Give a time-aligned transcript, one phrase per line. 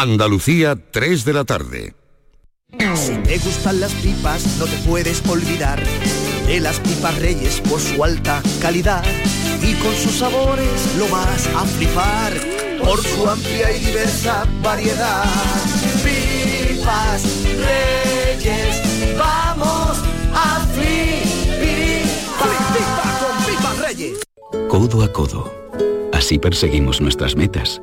[0.00, 1.94] Andalucía, 3 de la tarde.
[2.94, 5.78] Si te gustan las pipas, no te puedes olvidar
[6.46, 9.04] de las pipas reyes por su alta calidad.
[9.60, 12.32] Y con sus sabores lo vas a flipar
[12.82, 15.24] por su amplia y diversa variedad.
[16.02, 19.98] Pipas reyes, vamos
[20.32, 22.48] a flipar.
[23.20, 24.18] con pipas reyes.
[24.70, 25.52] Codo a codo.
[26.14, 27.82] Así perseguimos nuestras metas.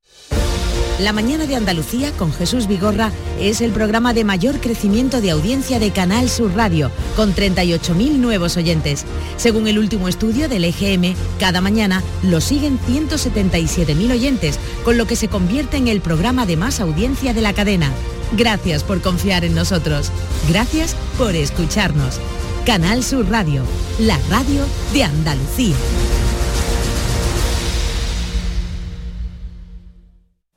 [1.01, 5.79] La Mañana de Andalucía con Jesús Vigorra es el programa de mayor crecimiento de audiencia
[5.79, 9.03] de Canal Sur Radio, con 38.000 nuevos oyentes.
[9.35, 15.15] Según el último estudio del EGM, cada mañana lo siguen 177.000 oyentes, con lo que
[15.15, 17.91] se convierte en el programa de más audiencia de la cadena.
[18.37, 20.11] Gracias por confiar en nosotros.
[20.49, 22.19] Gracias por escucharnos.
[22.63, 23.63] Canal Sur Radio,
[23.97, 24.63] la radio
[24.93, 25.75] de Andalucía.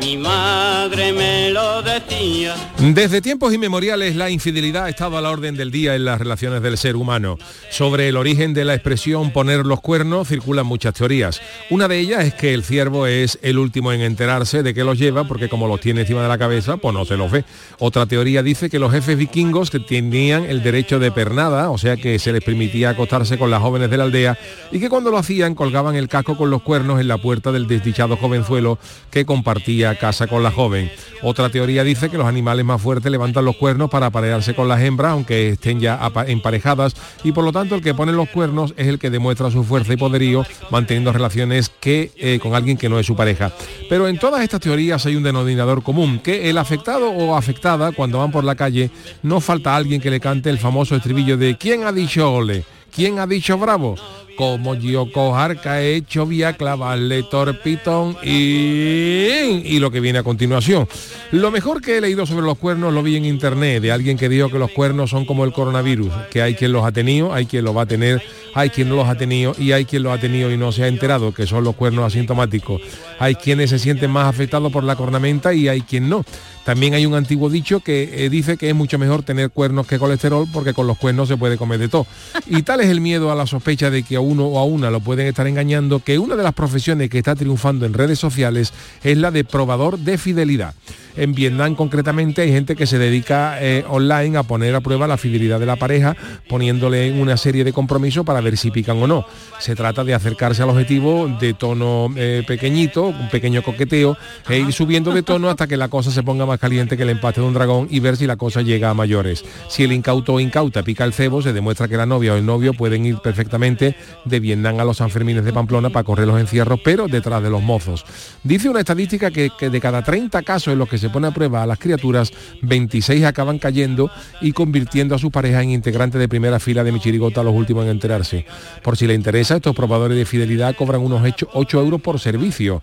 [0.00, 2.54] mi madre me lo decía.
[2.78, 6.62] Desde tiempos inmemoriales la infidelidad ha estado a la orden del día en las relaciones
[6.62, 7.38] del ser humano.
[7.70, 11.40] Sobre el origen de la expresión poner los cuernos circulan muchas teorías.
[11.70, 14.98] Una de ellas es que el ciervo es el último en enterarse de que los
[14.98, 17.44] lleva porque como los tiene encima de la cabeza, pues no se los ve.
[17.78, 21.96] Otra teoría dice que los jefes vikingos que tenían el derecho de pernada, o sea
[21.96, 24.38] que se les permitía acostarse con las jóvenes de la aldea
[24.72, 27.66] y que cuando lo hacían colgaban el casco con los cuernos en la puerta del
[27.66, 28.78] desdichado jovenzuelo
[29.10, 30.90] que compartía ella casa con la joven.
[31.22, 34.80] Otra teoría dice que los animales más fuertes levantan los cuernos para aparearse con las
[34.82, 38.88] hembras, aunque estén ya emparejadas, y por lo tanto el que pone los cuernos es
[38.88, 42.98] el que demuestra su fuerza y poderío manteniendo relaciones que eh, con alguien que no
[42.98, 43.52] es su pareja.
[43.88, 48.18] Pero en todas estas teorías hay un denominador común, que el afectado o afectada, cuando
[48.18, 48.90] van por la calle,
[49.22, 52.64] no falta alguien que le cante el famoso estribillo de ¿Quién ha dicho ole?
[52.94, 53.96] ¿Quién ha dicho bravo?
[54.36, 59.62] Como yo cojarca he hecho, voy a clavarle torpitón y...
[59.64, 60.88] y lo que viene a continuación.
[61.30, 64.28] Lo mejor que he leído sobre los cuernos lo vi en internet, de alguien que
[64.28, 67.46] dijo que los cuernos son como el coronavirus, que hay quien los ha tenido, hay
[67.46, 68.22] quien los va a tener,
[68.54, 70.84] hay quien no los ha tenido y hay quien los ha tenido y no se
[70.84, 72.80] ha enterado, que son los cuernos asintomáticos.
[73.18, 76.24] Hay quienes se sienten más afectados por la cornamenta y hay quien no.
[76.64, 79.98] También hay un antiguo dicho que eh, dice que es mucho mejor tener cuernos que
[79.98, 82.06] colesterol porque con los cuernos se puede comer de todo.
[82.46, 85.00] Y tal es el miedo a la sospecha de que uno o a una lo
[85.00, 88.72] pueden estar engañando que una de las profesiones que está triunfando en redes sociales
[89.02, 90.74] es la de probador de fidelidad.
[91.16, 95.16] En Vietnam concretamente hay gente que se dedica eh, online a poner a prueba la
[95.16, 96.16] fidelidad de la pareja
[96.48, 99.24] poniéndole una serie de compromisos para ver si pican o no.
[99.60, 104.16] Se trata de acercarse al objetivo de tono eh, pequeñito, un pequeño coqueteo,
[104.48, 107.10] e ir subiendo de tono hasta que la cosa se ponga más caliente que el
[107.10, 109.44] empate de un dragón y ver si la cosa llega a mayores.
[109.68, 112.44] Si el incauto o incauta pica el cebo, se demuestra que la novia o el
[112.44, 116.80] novio pueden ir perfectamente de Vietnam a los Sanfermines de Pamplona para correr los encierros,
[116.82, 118.04] pero detrás de los mozos.
[118.42, 121.30] Dice una estadística que, que de cada 30 casos en los que se pone a
[121.30, 124.10] prueba a las criaturas, 26 acaban cayendo
[124.40, 127.84] y convirtiendo a su pareja en integrante de primera fila de mi chirigota, los últimos
[127.84, 128.46] en enterarse.
[128.82, 131.22] Por si le interesa, estos probadores de fidelidad cobran unos
[131.52, 132.82] 8 euros por servicio.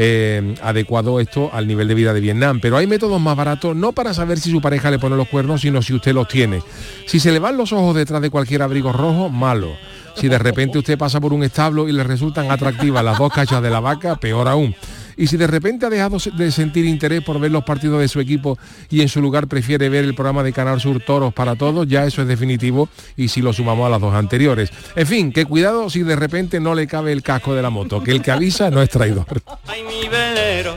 [0.00, 2.60] Eh, adecuado esto al nivel de vida de Vietnam.
[2.62, 5.62] Pero hay métodos más baratos, no para saber si su pareja le pone los cuernos,
[5.62, 6.62] sino si usted los tiene.
[7.06, 9.72] Si se le van los ojos detrás de cualquier abrigo rojo, malo.
[10.14, 13.60] Si de repente usted pasa por un establo y le resultan atractivas las dos cachas
[13.60, 14.72] de la vaca, peor aún.
[15.18, 18.20] Y si de repente ha dejado de sentir interés por ver los partidos de su
[18.20, 18.56] equipo
[18.88, 22.06] y en su lugar prefiere ver el programa de Canal Sur Toros para Todos, ya
[22.06, 24.70] eso es definitivo y si lo sumamos a las dos anteriores.
[24.94, 28.02] En fin, que cuidado si de repente no le cabe el casco de la moto,
[28.02, 29.26] que el que avisa no es traidor.
[29.66, 30.76] Ay, mi velero,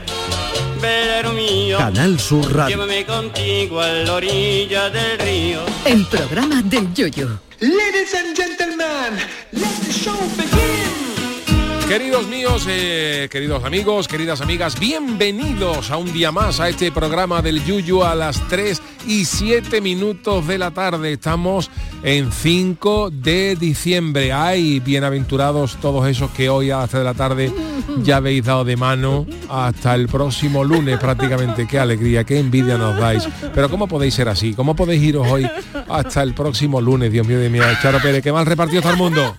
[0.80, 1.78] velero mío.
[1.78, 2.76] Canal Sur Radio.
[2.76, 5.60] Llévame contigo a la orilla del río.
[5.86, 7.40] El programa del yoyo.
[7.60, 9.20] Ladies and gentlemen,
[9.52, 11.01] let the show begin.
[11.88, 17.42] Queridos míos, eh, queridos amigos, queridas amigas, bienvenidos a un día más a este programa
[17.42, 21.12] del Yuyu a las 3 y 7 minutos de la tarde.
[21.12, 21.70] Estamos
[22.02, 24.32] en 5 de diciembre.
[24.32, 27.52] Ay, bienaventurados todos esos que hoy a las 3 de la tarde
[28.02, 31.66] ya habéis dado de mano hasta el próximo lunes prácticamente.
[31.66, 33.28] Qué alegría, qué envidia nos dais.
[33.54, 34.54] Pero ¿cómo podéis ser así?
[34.54, 35.46] ¿Cómo podéis iros hoy
[35.88, 37.12] hasta el próximo lunes?
[37.12, 39.36] Dios mío de mí, Charo Pérez, qué mal repartido está el mundo.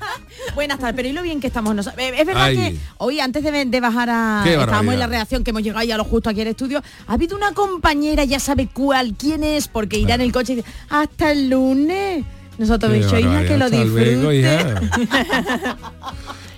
[0.55, 2.01] Buenas tardes, pero y lo bien que estamos nosotros.
[2.03, 2.55] Eh, Es verdad Ay.
[2.55, 4.43] que hoy, antes de, de bajar a.
[4.45, 6.81] Estábamos en la reacción que hemos llegado ya lo justo aquí al estudio.
[7.07, 10.55] Ha habido una compañera, ya sabe cuál, quién es, porque irá en el coche y
[10.57, 12.23] dice, hasta el lunes.
[12.57, 14.75] Nosotros hija, que lo luego, disfrute.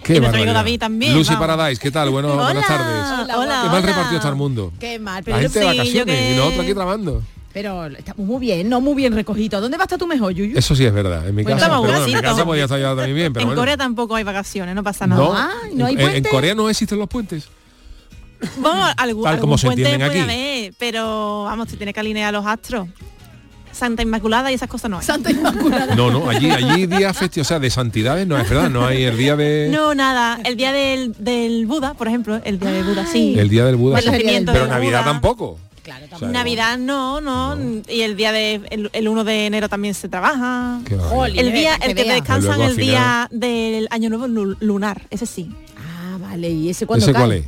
[0.03, 0.53] Qué Y.
[0.53, 1.47] David también, Lucy vamos.
[1.47, 2.09] Paradise, ¿qué tal?
[2.09, 3.19] Bueno, buenas Hola, tardes.
[3.23, 4.73] hola, hola, Qué mal repartido está el mundo.
[4.79, 7.23] Qué mal, La pero gente de sí, vacaciones que- y nosotros aquí trabajando.
[7.55, 9.61] Pero estamos muy bien, no muy bien recogido.
[9.61, 10.57] ¿Dónde va a estar tú mejor, Yuyu?
[10.57, 11.25] Eso sí es verdad.
[11.25, 12.21] En mi casa, bueno, en mi guasitos.
[12.33, 13.61] casa podía estar yo también bien, pero en bueno.
[13.61, 15.49] Corea tampoco hay vacaciones, no pasa nada.
[15.73, 17.47] No, en, en Corea no existen los puentes.
[18.57, 20.19] Vamos, algún, Tal como algún se puente aquí.
[20.19, 22.89] haber, pero vamos, se tiene que alinear los astros.
[23.71, 25.05] Santa Inmaculada y esas cosas no hay.
[25.05, 25.95] Santa Inmaculada.
[25.95, 29.03] No, no, allí, allí día festivo, o sea, de santidades no es verdad, no hay
[29.03, 30.39] el día de No, nada.
[30.43, 33.35] El día del, del Buda, por ejemplo, el día del Buda, sí.
[33.39, 35.11] el día del Buda, El nacimiento pero Navidad Buda.
[35.13, 35.59] tampoco.
[36.15, 39.93] O sea, Navidad no, no, y el día de el, el 1 de enero también
[39.93, 40.79] se trabaja.
[41.35, 42.13] El día, que el que vea.
[42.15, 45.51] descansan el día del año nuevo lu- lunar, ese sí.
[45.77, 47.21] Ah, vale, ¿y ese cuándo ¿Ese cae?
[47.21, 47.45] cuál es?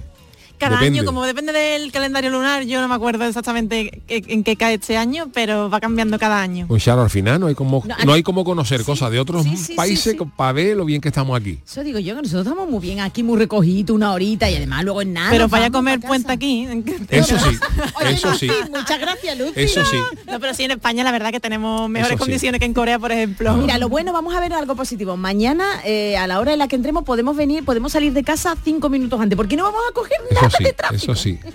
[0.57, 0.99] Cada Depende.
[0.99, 4.97] año, como depende del calendario lunar, yo no me acuerdo exactamente en qué cae este
[4.97, 6.65] año, pero va cambiando cada año.
[6.69, 9.43] Un charo al final no hay como No, no, hay como conocer cosas de otros
[9.43, 10.25] sí, sí, países sí, sí.
[10.35, 11.59] para ver lo bien que estamos aquí.
[11.65, 14.83] Eso digo yo, que nosotros estamos muy bien aquí, muy recogidos, una horita y además
[14.83, 15.29] luego en nada.
[15.29, 16.67] pero vaya a comer puente aquí.
[17.09, 17.57] Eso sí,
[18.01, 18.49] Oye, eso sí.
[18.69, 19.53] Muchas gracias, Lucy.
[19.55, 19.97] Eso sí.
[20.25, 23.11] No, pero sí en España la verdad que tenemos mejores condiciones que en Corea, por
[23.11, 23.55] ejemplo.
[23.57, 25.17] Mira, lo bueno, vamos a ver algo positivo.
[25.17, 28.55] Mañana, eh, a la hora en la que entremos, podemos venir, podemos salir de casa
[28.63, 31.11] cinco minutos antes, porque no vamos a coger Eso nada sí, de tráfico.
[31.13, 31.39] eso sí.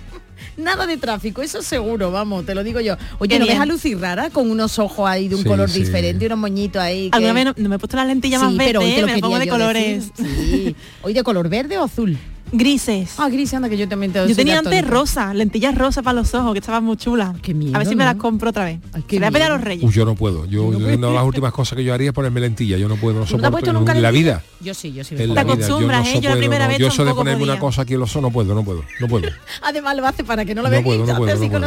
[0.57, 2.95] Nada de tráfico, eso seguro, vamos, te lo digo yo.
[3.17, 5.67] Oye, Qué ¿no ves a Lucy rara con unos ojos ahí de un Sí, color
[5.67, 5.79] sí.
[5.83, 7.09] diferente y unos moñitos ahí?
[7.09, 8.95] que- Alguna vez no, no me he puesto las lentillas Sí, más pero hoy verdes,
[8.95, 10.11] te lo me quería pongo de colores.
[10.15, 10.75] decir.
[11.01, 12.17] Hoy de color verde o azul.
[12.55, 13.15] Grises.
[13.17, 16.35] Ah, grises, anda que yo también te Yo tenía antes rosa, lentillas rosas para los
[16.35, 17.35] ojos, que estaban muy chulas.
[17.41, 18.79] Qué miedo, A ver si me las compro otra vez.
[19.07, 19.83] qué Se voy a pedir a los reyes.
[19.83, 20.45] Uy, yo no puedo.
[20.45, 22.77] Yo, una de las últimas cosas que yo haría es ponerme lentilla.
[22.77, 24.43] Yo no puedo, no ¿No te has soporto puesto en nunca la vida.
[24.61, 25.15] Yo sí, yo sí.
[25.17, 25.55] En la vida.
[25.55, 26.21] Yo no acostumbras, ¿eh?
[26.21, 26.69] Yo la primera no.
[26.69, 28.83] vez Yo eso de ponerme una cosa aquí en los ojos no puedo, no puedo,
[28.99, 29.29] no puedo.
[29.63, 30.69] Además lo hace para que no lo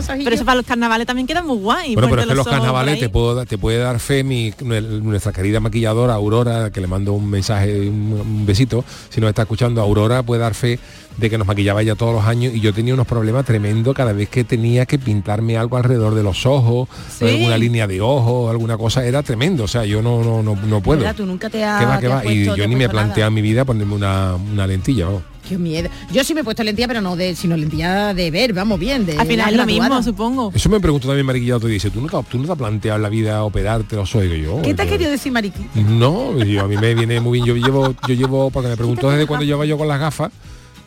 [0.09, 0.25] ojillos.
[0.25, 1.95] Pero eso para los carnavales también queda muy guay.
[1.95, 5.59] Bueno, pero es que los carnavales te, puedo, te puede dar fe mi, nuestra querida
[5.59, 10.23] maquilladora Aurora, que le mando un mensaje, un, un besito, si nos está escuchando, Aurora
[10.23, 10.76] puede dar fe
[11.17, 14.13] de que nos maquillaba ella todos los años y yo tenía unos problemas tremendos cada
[14.13, 17.25] vez que tenía que pintarme algo alrededor de los ojos, Sí.
[17.25, 20.55] o alguna línea de ojo, alguna cosa, era tremendo, o sea, yo no, no, no,
[20.57, 21.11] no puedo.
[21.15, 22.25] Tú nunca te has ¿Qué va, qué te has va?
[22.25, 25.23] Y puesto- yo has ni me en mi vida ponerme una, una lentilla, vamos.
[25.49, 25.89] Qué miedo.
[26.13, 29.07] Yo sí me he puesto lentilla, pero no de, sino lentilla de ver, vamos bien.
[29.07, 29.89] De Al final la es lo graduada.
[30.01, 30.51] mismo, supongo.
[30.53, 32.97] Eso me preguntó también Mariquilla otro día, dice, ¿tú nunca, tú no te has planteado
[32.97, 34.27] en la vida operarte los ojos?
[34.27, 35.65] Yo, ¿Qué te ha yo- querido decir, Mariqui?
[35.77, 37.47] No, yo, a mí me viene muy bien.
[37.47, 40.33] Yo llevo, yo llevo, porque me preguntó desde cuando llevaba yo con las gafas,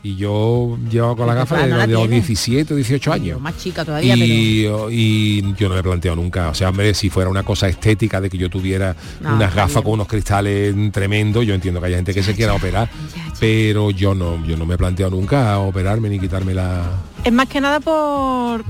[0.02, 2.28] y yo llevaba con no la los, de los tienes.
[2.28, 3.42] 17 o 18 años.
[3.42, 7.10] Más chica todavía, Y, y yo no me he planteado nunca, o sea, hombre, si
[7.10, 11.46] fuera una cosa estética de que yo tuviera No, unas gafas con unos cristales tremendos,
[11.46, 12.90] yo entiendo que hay gente que se quiera operar,
[13.40, 16.84] pero yo no, yo no me he planteado nunca operarme ni quitarme la...
[17.24, 18.64] Es más que nada por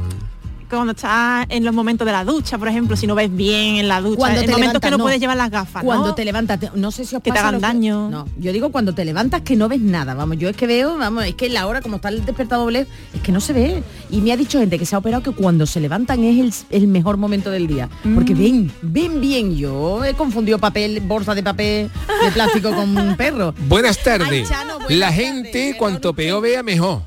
[0.70, 3.88] cuando estás en los momentos de la ducha, por ejemplo, si no ves bien en
[3.88, 5.04] la ducha, Cuando en te momentos levantas, que no, no.
[5.04, 6.16] puedes llevar las gafas, Cuando ¿no?
[6.16, 8.10] te levantas, te- no sé si os Que te pasa hagan daño.
[8.10, 10.98] No, yo digo cuando te levantas que no ves nada, vamos, yo es que veo,
[10.98, 13.84] vamos, es que la hora como está el despertador lejos, es que no se ve.
[14.12, 16.82] Y me ha dicho gente que se ha operado que cuando se levantan es el,
[16.82, 18.38] el mejor momento del día, porque Mm.
[18.40, 19.56] ven, ven bien.
[19.58, 21.90] Yo he confundido papel, bolsa de papel
[22.24, 23.54] de plástico con un perro.
[23.68, 24.30] Buenas tardes.
[24.30, 27.02] Ay, Chano, buenas la gente, cuanto peor vea, mejor.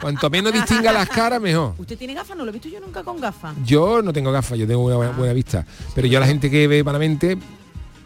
[0.00, 1.74] Cuanto menos distinga las caras, mejor.
[1.78, 2.36] ¿Usted tiene gafas?
[2.36, 3.54] No lo he visto yo nunca con gafas.
[3.64, 5.64] Yo no tengo gafas, yo tengo una buena, buena vista.
[5.94, 7.36] Pero yo la gente que ve malamente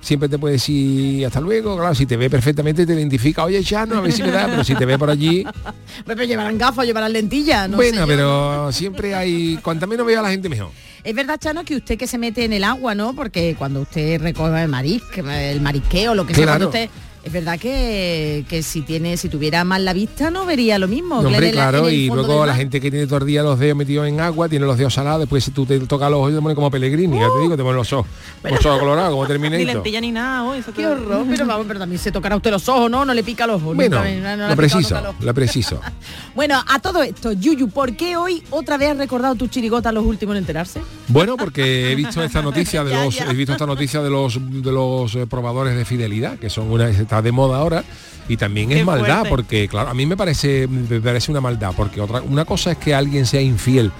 [0.00, 1.76] siempre te puede decir hasta luego.
[1.76, 4.64] Claro, si te ve perfectamente te identifica, oye Chano, a ver si me da, pero
[4.64, 5.44] si te ve por allí.
[6.06, 9.58] Pero llevarán gafas, llevarán lentillas, no bueno, sé pero siempre hay.
[9.62, 10.70] Cuanto menos veo a la gente mejor.
[11.04, 13.14] Es verdad, Chano, que usted que se mete en el agua, ¿no?
[13.14, 15.20] Porque cuando usted recoge el marisque,
[15.50, 16.58] el marisqueo, lo que sea, Claro.
[16.70, 16.90] cuando usted.
[17.24, 21.22] Es verdad que, que si tiene, si tuviera mal la vista no vería lo mismo.
[21.22, 23.42] No, hombre, la- claro, en el y luego la gente que tiene todo el día
[23.42, 26.18] los dedos metidos en agua, tiene los dedos salados, después si tú te tocas los
[26.20, 28.06] ojos te pones como Pellegrini, ya te digo, te pones los ojos,
[28.42, 29.66] los ojos colorados, como Ni Terminator.
[29.66, 32.68] lentilla ni nada, uy, eso Qué horror, pero vamos, pero también se tocará usted los
[32.68, 33.04] ojos, ¿no?
[33.06, 33.74] No le pica los ojos.
[33.74, 35.80] Bueno, no picado preciso, lo preciso.
[36.34, 40.04] Bueno, a todo esto, Yuyu, ¿por qué hoy otra vez has recordado tu chirigota los
[40.04, 40.82] últimos en enterarse?
[41.08, 43.30] Bueno, porque he visto esta noticia de los, ya.
[43.30, 46.88] he visto esta noticia de los de los eh, probadores de fidelidad, que son una
[47.14, 47.84] está de moda ahora
[48.28, 49.28] y también es maldad, fuerte.
[49.28, 52.78] porque claro, a mí me parece me parece una maldad, porque otra una cosa es
[52.78, 53.92] que alguien sea infiel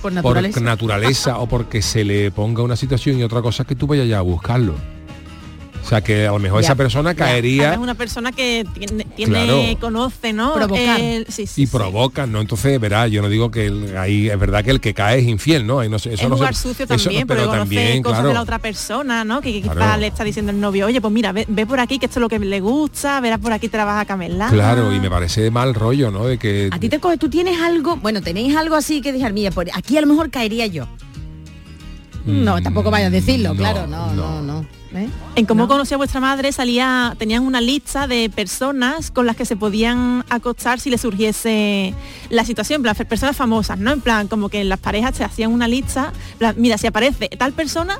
[0.02, 0.60] por naturaleza.
[0.60, 4.08] naturaleza o porque se le ponga una situación y otra cosa es que tú vayas
[4.08, 4.74] ya a buscarlo.
[5.88, 9.06] O sea, que a lo mejor Ya, esa persona caería Además, una persona que tiene,
[9.16, 9.62] tiene- Claro.
[9.80, 10.52] conoce, ¿no?
[10.52, 11.00] Provocar.
[11.00, 11.72] El- sí, sí, y sí.
[11.74, 12.42] provocan, ¿no?
[12.42, 15.26] Entonces, verá, yo no digo que el- ahí es verdad que el que cae es
[15.26, 15.80] infiel, ¿no?
[15.80, 18.02] Ahí no sé, eso es no se- jugar sucio eso también, pero porque conoce también,
[18.02, 18.28] cosas claro.
[18.28, 19.40] de la otra persona, ¿no?
[19.40, 19.98] Que, que quizás Claro.
[20.02, 22.20] le está diciendo el novio, oye, pues mira, ve, ve por aquí que esto es
[22.20, 24.52] lo que le gusta, verás por aquí te la vas a camelar.
[24.52, 26.26] Claro, y me parece mal rollo, ¿no?
[26.26, 29.32] De que A ti te coge, tú tienes algo, bueno, tenéis algo así que dejar,
[29.32, 30.86] mira, por aquí a lo mejor caería yo.
[32.26, 34.66] No, tampoco vayas a decirlo, Mm, no, claro, no, no, no.
[34.98, 35.08] ¿Eh?
[35.36, 35.68] En cómo ¿No?
[35.68, 40.24] conocí a vuestra madre salía, tenían una lista de personas con las que se podían
[40.28, 41.94] acostar si le surgiese
[42.30, 43.92] la situación, en plan, personas famosas, ¿no?
[43.92, 47.28] En plan, como que las parejas se hacían una lista, en plan, mira, si aparece
[47.28, 47.98] tal persona,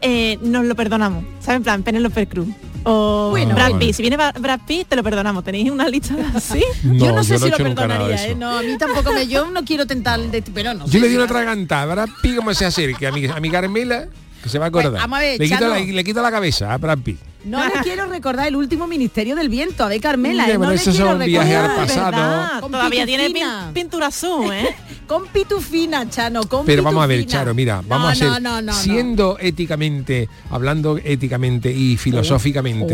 [0.00, 1.56] eh, nos lo perdonamos, ¿sabes?
[1.58, 2.48] En plan, Penelope Cruz.
[2.88, 3.52] O Bueno.
[3.54, 3.78] Brad.
[3.78, 5.42] Pitt, si viene Brad Pitt, te lo perdonamos.
[5.42, 6.62] ¿Tenéis una lista así?
[6.84, 8.28] yo no sé si lo perdonaría.
[8.28, 8.34] ¿eh?
[8.36, 10.86] No, a mí tampoco me, yo no quiero tentar de pero no.
[10.86, 13.50] Yo sé le di una tragantada, Brad Pitt como se acerque a mi, a mi
[13.50, 14.06] Carmela,
[14.42, 14.90] que se va a acordar.
[14.92, 15.74] Pues, vamos a ver, le, quito Chano.
[15.74, 17.18] la, le quito la cabeza a Brad Pitt.
[17.44, 20.58] No le quiero recordar el último Ministerio del Viento, a ver Carmela, ¿eh?
[20.58, 21.70] no le quiero recordar.
[21.70, 22.10] al pasado.
[22.10, 22.60] ¿Verdad?
[22.60, 23.70] Con Todavía tiene pitufina.
[23.72, 24.74] pintura azul, ¿eh?
[25.06, 27.24] Con pitufina, Chano, con Pero vamos a ver.
[27.26, 28.72] Charo, mira, No, vamos a ser, no, no, no, no.
[28.72, 32.92] siendo éticamente, hablando éticamente y filosóficamente,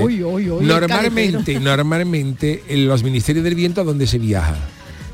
[0.61, 4.55] normalmente, normalmente en los ministerios del viento a donde se viaja,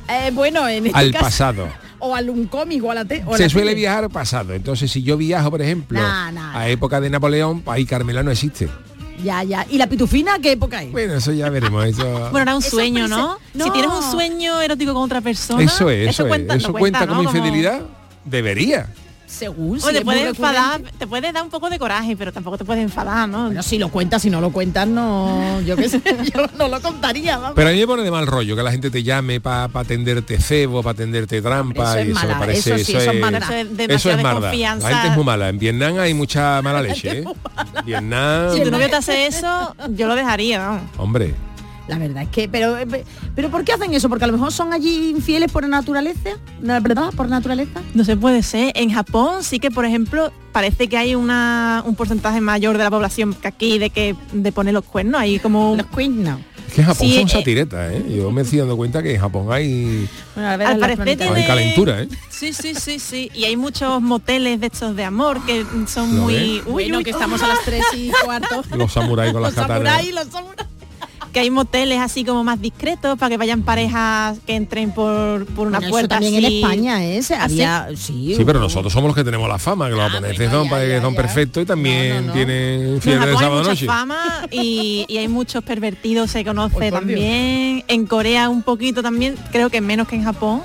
[0.08, 1.68] Eh, bueno, en este al caso- pasado.
[2.00, 3.80] O al un cómic o a la te, o a Se la suele tele.
[3.80, 4.54] viajar pasado.
[4.54, 8.30] Entonces, si yo viajo, por ejemplo, Nah, nah, a época de Napoleón, ahí Carmela no
[8.30, 8.68] existe.
[9.24, 9.66] Ya, ya.
[9.68, 10.92] ¿Y la pitufina qué época es?
[10.92, 11.84] Bueno, eso ya veremos.
[11.86, 13.38] Eso, Bueno, era un Eso sueño, ¿no?
[13.54, 13.64] No.
[13.64, 16.28] Si tienes un sueño erótico con otra persona, eso es, eso, es.
[16.28, 17.16] cuenta, eso no cuenta, ¿no?
[17.16, 17.80] como infidelidad.
[18.24, 18.88] Debería.
[19.28, 19.78] Según.
[19.78, 22.56] Si te es muy puede enfadar, te puede dar un poco de coraje, pero tampoco
[22.56, 23.44] te puedes enfadar, ¿no?
[23.46, 25.60] Bueno, si lo cuentas, si no lo cuentas, no.
[25.60, 26.00] Yo qué sé,
[26.34, 27.52] yo no lo contaría, vamos.
[27.54, 30.40] Pero a mí me pone de mal rollo que la gente te llame para tenderte
[30.40, 31.92] cebo, para tenderte trampa.
[31.92, 32.74] Eso es y eso mala, me parece.
[32.74, 33.42] eso sí, eso es maldad.
[33.42, 34.90] Eso es Eso desconfianza.
[34.90, 35.48] La gente es muy mala.
[35.50, 37.20] En Vietnam hay mucha mala leche.
[37.20, 37.24] ¿eh?
[37.84, 38.54] Vietnam.
[38.54, 40.82] Si tu novio te hace eso, yo lo dejaría, vamos.
[40.96, 41.47] Hombre.
[41.88, 42.86] La verdad es que, pero, eh,
[43.34, 44.08] pero ¿por qué hacen eso?
[44.10, 46.30] Porque a lo mejor son allí infieles por naturaleza,
[46.60, 47.10] ¿la verdad?
[47.16, 47.80] Por naturaleza.
[47.94, 48.72] No se puede ser.
[48.76, 52.90] En Japón sí que, por ejemplo, parece que hay una, un porcentaje mayor de la
[52.90, 55.18] población que aquí de que de poner los cuernos.
[55.20, 56.40] Hay como los cuernos.
[56.68, 58.04] Es que en Japón Sí, son eh, satiretas, ¿eh?
[58.14, 62.08] Yo me estoy dando cuenta que en Japón hay, Al parecer hay tiene- calentura, ¿eh?
[62.28, 63.30] Sí, sí, sí, sí.
[63.34, 66.34] Y hay muchos moteles de estos de amor que son ¿Lo muy...
[66.66, 68.62] Uy, Bueno, uy, que estamos a las 3 y cuarto.
[68.76, 69.90] Los samuráis con las Los katanas.
[69.90, 70.68] samuráis, los samuráis.
[71.38, 75.68] Que hay moteles así como más discretos para que vayan parejas que entren por, por
[75.68, 76.60] una Bueno, eso puerta también en así.
[76.62, 77.22] España, ¿eh?
[77.22, 80.10] Se ¿Ah, había, sí, Sí, pero nosotros somos los que tenemos la fama, que los
[80.10, 83.86] japoneses son, que son perfectos y también tienen En fiebre de sábado noche.
[83.86, 86.92] fama y, y hay muchos pervertidos, se conoce Dios.
[86.92, 87.84] también.
[87.86, 90.62] En Corea un poquito también, creo que menos que en Japón.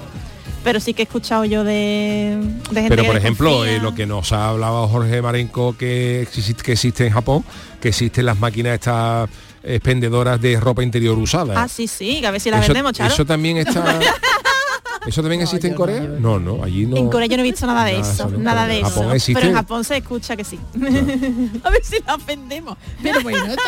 [0.63, 2.37] Pero sí que he escuchado yo de,
[2.71, 6.21] de gente Pero que por ejemplo, eh, lo que nos ha hablado Jorge Marenco que
[6.21, 7.43] existe, que existe en Japón,
[7.81, 9.29] que existen las máquinas estas
[9.63, 11.61] expendedoras de ropa interior usada.
[11.61, 13.13] Ah, sí, sí, que a ver si la eso, vendemos, Charo.
[13.13, 13.99] eso también está.
[15.05, 15.99] ¿Eso también existe en Corea?
[15.99, 16.95] No, no, allí no.
[16.95, 19.13] En Corea yo no he visto nada de Nada, eso, nada de ¿En Japón eso.
[19.15, 19.33] existe?
[19.33, 20.57] Pero en Japón se escucha que sí.
[21.63, 22.77] A ver si la vendemos.
[23.01, 23.61] Pero bueno, ¿esto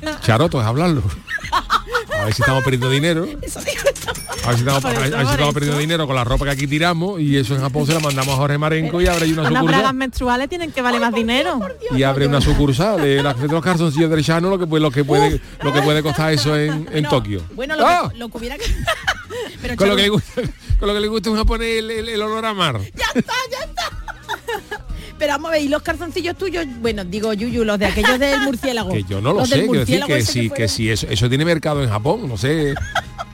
[0.00, 0.10] qué?
[0.22, 1.02] Charoto, es hablarlo.
[2.20, 3.22] A ver si estamos perdiendo dinero.
[3.24, 3.50] A ver
[4.58, 7.36] si estamos, a ver si estamos perdiendo dinero con la ropa que aquí tiramos y
[7.36, 9.94] eso en Japón se la mandamos a Jorge Marenco y abre una Unas bragas sucursal.
[9.94, 11.60] menstruales tienen que valer más dinero.
[11.96, 14.90] Y abre una sucursal de, la- de los calzoncillos del Chano, lo que puede, lo
[14.90, 17.42] que puede, lo que puede costar eso en, en Tokio.
[17.54, 18.08] Bueno, lo, ¡Ah!
[18.12, 18.64] que, lo que hubiera que...
[19.62, 20.42] Pero Con lo, que le gusta,
[20.78, 22.80] con lo que le gusta a un japonés el, el- el olor a mar.
[25.18, 26.66] Pero vamos a ver, ¿y los calzoncillos tuyos?
[26.80, 28.90] Bueno, digo Yuyu, los de aquellos del murciélago.
[28.96, 31.44] Que yo no lo Los sé, quiero decir que sí, que sí, eso, eso tiene
[31.44, 32.74] mercado en Japón, no sé.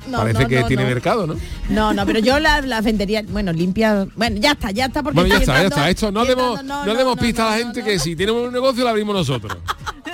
[0.05, 1.37] No, Parece no, que no, tiene mercado, ¿no?
[1.69, 5.21] No, no, pero yo las las vendería, bueno, limpia, bueno, ya está, ya está porque
[5.21, 5.91] Bueno, ya está, ya está.
[5.91, 8.91] Esto no demos, no, demos pista a la gente que si tenemos un negocio lo
[8.91, 9.57] abrimos nosotros.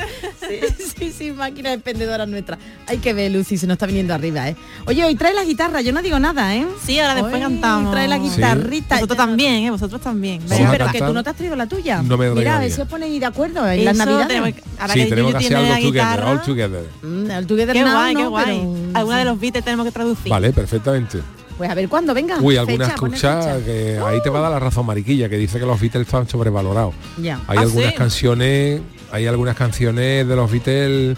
[0.48, 2.58] Sí, sí, sí, máquina expendedora nuestra.
[2.86, 4.56] Hay que ver, Lucy, se nos está viniendo arriba, ¿eh?
[4.86, 6.66] Oye, hoy trae la guitarra, yo no digo nada, ¿eh?
[6.84, 7.92] Sí, ahora después Hoy cantamos.
[7.92, 8.94] Trae la guitarrita.
[8.96, 9.70] Vosotros también, ¿eh?
[9.70, 10.40] Vosotros también.
[10.48, 12.02] Sí, pero que tú no te has traído la tuya.
[12.02, 14.28] No me Mira, a ver si os ponéis de acuerdo en las navidades.
[14.28, 16.84] tenemos ahora Sí, que tenemos que hacer tiene algo la together, guitarra, all together.
[17.02, 18.44] Mm, el Together Qué Now, guay, qué guay.
[18.46, 20.30] Pero- Alguna de los beats tenemos que traducir.
[20.30, 21.18] Vale, perfectamente.
[21.56, 22.38] Pues a ver cuándo, venga.
[22.40, 23.64] Uy, alguna fecha, pone escucha fecha.
[23.64, 26.28] que ahí te va a dar la razón mariquilla, que dice que los Beatles están
[26.28, 26.94] sobrevalorados.
[27.20, 27.40] Ya.
[27.48, 27.96] Hay ¿Ah, algunas sí?
[27.96, 31.16] canciones, hay algunas canciones de los Beatles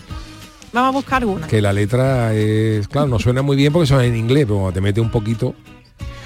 [0.72, 1.46] Vamos a buscar alguna.
[1.48, 4.72] que la letra es, claro, no suena muy bien porque son en inglés, pero cuando
[4.72, 5.54] te mete un poquito,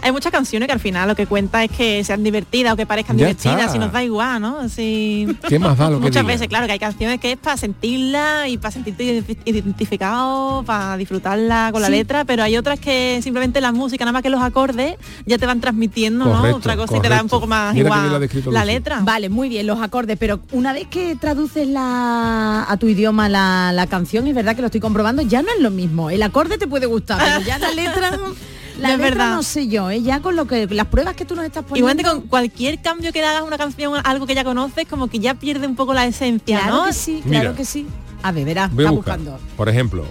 [0.05, 2.85] Hay muchas canciones que al final lo que cuenta es que sean divertidas o que
[2.85, 3.77] parezcan Ya divertidas, está.
[3.77, 4.59] y nos da igual, ¿no?
[4.61, 5.27] Así...
[5.49, 6.35] ¿qué más da lo que Muchas diga?
[6.35, 10.97] veces, claro, que hay canciones que es para sentirla y para sentirte identi- identificado, para
[10.99, 14.43] disfrutarla con la letra, pero hay otras que simplemente la música, nada más que los
[14.43, 16.55] acordes, ya te van transmitiendo, ¿no?
[16.57, 19.01] Otra cosa y te da un poco más Mira igual la letra.
[19.03, 23.73] Vale, muy bien, los acordes, pero una vez que traduces la, a tu idioma la,
[23.73, 26.11] la canción, es verdad que lo estoy comprobando, ya no es lo mismo.
[26.11, 28.11] El acorde te puede gustar, pero ya la letra,
[28.79, 29.35] la letra verdad.
[29.37, 30.03] no sé yo, ¿eh?
[30.03, 31.79] ya con lo que las pruebas que tú nos estás poniendo.
[31.91, 35.09] Igualmente con cualquier cambio que le hagas a una canción, algo que ya conoces, como
[35.09, 36.87] que ya pierde un poco la esencia, Claro ¿no?
[36.87, 37.87] que sí, claro que sí.
[38.23, 39.39] A ver, verás, está buscando.
[39.57, 40.05] Por ejemplo,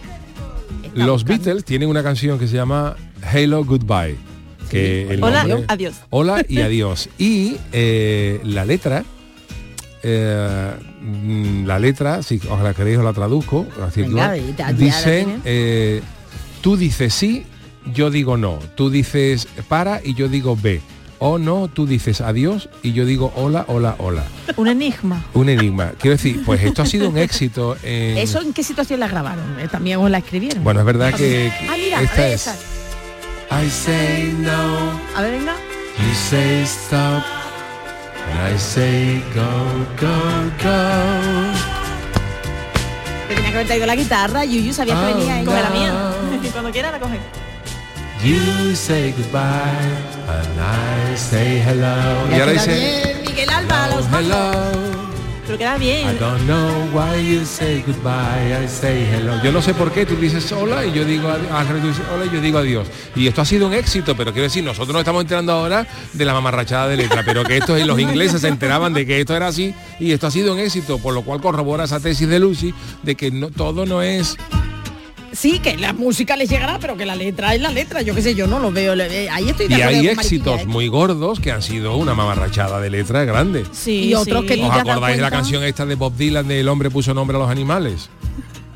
[0.93, 2.95] los Beatles tienen una canción que se llama
[3.34, 4.17] Hello Goodbye.
[4.69, 5.95] Que el Hola, nombre- adiós.
[6.10, 7.10] Hola y adiós.
[7.17, 9.04] Y eh, la letra,
[10.04, 10.71] eh,
[11.65, 14.34] la letra, si os la queréis os la traduzco, así Venga,
[14.73, 16.02] dicen, eh,
[16.62, 17.45] tú dices sí,
[17.93, 18.60] yo digo no.
[18.76, 20.82] Tú dices para y yo digo ve.
[21.19, 24.26] O no, tú dices adiós y yo digo hola, hola, hola.
[24.58, 25.24] Un enigma.
[25.34, 25.91] Un enigma.
[25.98, 28.17] Quiero decir, pues esto ha sido un éxito en...
[28.17, 29.58] ¿Eso en qué situación la grabaron?
[29.60, 30.63] Eh, También os la escribieron.
[30.65, 32.54] Bueno, es verdad que Ah, mira, esta esa.
[32.54, 32.60] es...
[33.65, 34.50] I say no,
[35.15, 35.54] A ver, venga.
[36.00, 37.24] you say stop,
[38.32, 39.41] and I say go,
[40.02, 40.13] go,
[40.62, 41.54] go.
[43.30, 45.46] Te tenía que haber traído la guitarra, Yuyu sabía que venía ella.
[45.52, 45.93] Coge la mía.
[46.52, 47.19] Cuando quiera la coge.
[48.24, 49.42] You say goodbye,
[50.30, 52.28] and I say hello.
[52.32, 54.52] Y ahora dice, Miguel Alba, a los hello.
[55.46, 56.08] Pero queda bien.
[56.10, 59.42] I don't know why you say goodbye, I say hello.
[59.44, 62.26] Yo no sé por qué tú dices hola y yo digo adi- tú dices hola
[62.26, 62.88] y yo digo adiós.
[63.14, 66.24] Y esto ha sido un éxito, pero quiero decir, nosotros nos estamos enterando ahora de
[66.24, 69.48] la mamarrachada de letra, pero que estos los ingleses se enteraban de que esto era
[69.48, 72.74] así y esto ha sido un éxito, por lo cual corrobora esa tesis de Lucy
[73.04, 74.38] de que no, todo no es
[75.34, 78.02] Sí, que la música les llegará, pero que la letra es la letra.
[78.02, 78.96] Yo qué sé, yo no lo veo.
[78.96, 80.65] le- Ahí estoy de y hay éxitos ¿eh?
[80.65, 83.65] muy gordos que han sido una mamarrachada de letra grande.
[83.72, 84.48] Sí, Y otros sí.
[84.48, 87.13] que tú ¿Os acordáis de la canción esta de Bob Dylan de El hombre puso
[87.13, 88.10] nombre a los animales?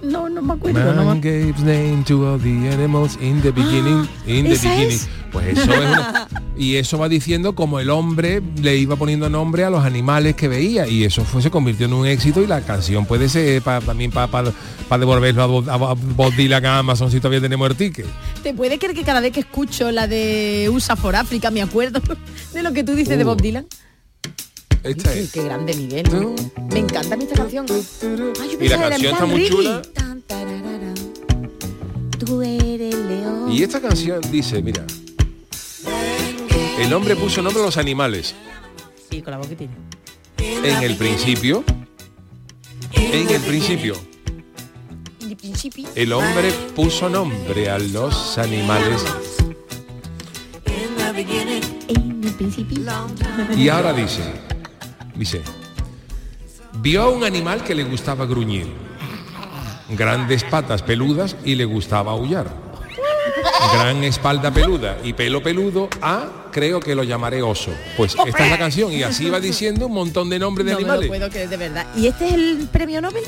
[0.08, 0.94] No, no me acuerdo.
[0.94, 4.08] no Man me- gave name to all the animals in the beginning.
[4.26, 4.92] in the ¿esa beginning.
[4.96, 5.08] es?
[5.32, 9.64] Pues eso es una- y eso va diciendo como el hombre le iba poniendo nombre
[9.66, 12.62] a los animales que veía y eso fue, se convirtió en un éxito y la
[12.62, 14.52] canción puede ser pa- también para
[14.98, 18.06] devolverlo a, a Bob Dylan a Amazon si todavía tenemos el ticket.
[18.44, 22.02] ¿Te puede creer que cada vez que escucho la de USA for Africa me acuerdo
[22.54, 23.28] de lo que tú dices de Uh.
[23.28, 23.66] Bob Dylan?
[24.88, 25.32] Esta Qué, es.
[25.32, 26.06] qué grande Miguel.
[26.72, 27.66] Me encanta a mí esta canción.
[27.70, 29.82] Ay, yo Y la canción está muy chula.
[29.94, 30.94] Tan, tararara.
[32.20, 33.52] Tú eres león.
[33.52, 34.86] Y esta canción dice, mira,
[36.80, 38.34] el hombre puso nombre a los animales.
[39.10, 39.74] Sí, con la tiene.
[40.38, 41.64] En el principio,
[42.94, 43.96] en el principio,
[45.96, 49.04] el hombre puso nombre a los animales
[50.66, 52.82] En el principio.
[53.56, 54.22] y ahora dice,
[55.18, 55.42] dice,
[56.82, 58.68] vio a un animal que le gustaba gruñir,
[59.90, 62.48] grandes patas peludas y le gustaba aullar,
[63.74, 67.72] gran espalda peluda y pelo peludo, a creo que lo llamaré oso.
[67.96, 70.80] Pues esta es la canción y así va diciendo un montón de nombres de No
[70.80, 71.10] me lo animales.
[71.10, 71.86] puedo creer, de verdad.
[71.96, 73.24] ¿Y este es el premio Nobel?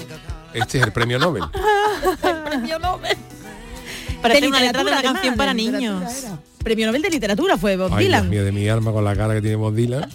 [0.54, 1.44] Este es el premio Nobel.
[2.46, 3.18] premio Nobel.
[4.22, 6.24] Parece una letra de una canción además, para niños.
[6.24, 6.38] era.
[6.64, 8.30] Premio Nobel de literatura fue Bob Ay, Dios Dylan.
[8.30, 10.10] mío, de mi alma con la cara que tiene Bob Dylan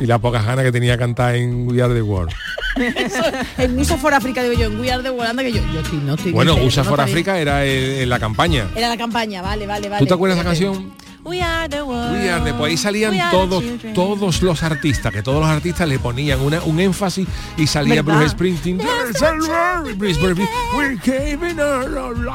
[0.00, 2.32] y la pocas ganas que tenía de cantar en We Are the World.
[2.76, 3.22] Eso,
[3.58, 5.80] en USA for Africa digo yo, en We Are the World, anda que yo, yo
[5.80, 6.32] estoy, no estoy.
[6.32, 7.00] Bueno, no USA for.
[7.00, 8.68] Africa era en, en la campaña.
[8.76, 9.98] Era la campaña, vale, vale, vale.
[10.00, 10.92] ¿Tú te acuerdas de la canción?
[11.28, 12.12] We are the world.
[12.12, 13.62] We Are the- pues ahí salían todos,
[13.94, 18.20] todos los artistas, que todos los artistas le ponían una, un énfasis y salía ¿Verdad?
[18.20, 18.78] Bruce Springsteen.
[18.78, 20.00] "There's a world",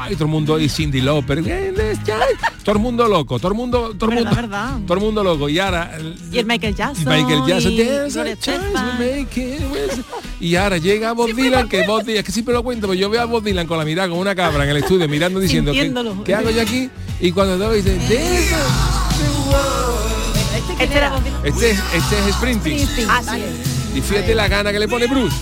[0.10, 1.43] y todo el mundo y Cindy Lauper,
[2.63, 4.79] todo el mundo loco, todo el mundo, todo el mundo, verdad.
[4.86, 5.49] todo el mundo loco.
[5.49, 5.91] Y ahora
[6.32, 7.06] Y el Michael Jackson.
[7.06, 7.82] Michael Jackson, y
[10.39, 13.10] y ahora llega Bob Dylan, que Bob Dylan, es que siempre lo cuento, pero yo
[13.10, 15.71] veo a Bob Dylan con la mirada como una cabra en el estudio mirando diciendo,
[15.71, 15.93] ¿qué.
[16.25, 16.89] ¿qué hago yo aquí?
[17.19, 19.04] Y cuando todo dice, "There's a-"
[20.80, 22.36] Este era Bob este es, este es.
[22.36, 23.45] Springsteen, Ah, vale.
[23.95, 25.36] Y fíjate la gana que le pone Bruce.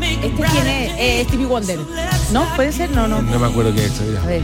[0.00, 0.92] ¿Este quién es?
[0.98, 1.78] Eh, Stevie Wonder.
[2.32, 2.46] ¿No?
[2.56, 2.90] ¿Puede ser?
[2.90, 3.22] No, no.
[3.22, 4.22] No me acuerdo quién es este, mira.
[4.22, 4.42] A ver.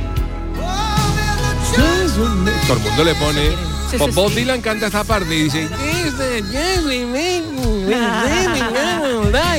[1.77, 3.41] Todo el mundo le pone.
[3.91, 4.35] Sí, Pues sí, Bob sí.
[4.37, 5.69] Dylan canta esta parte y dice.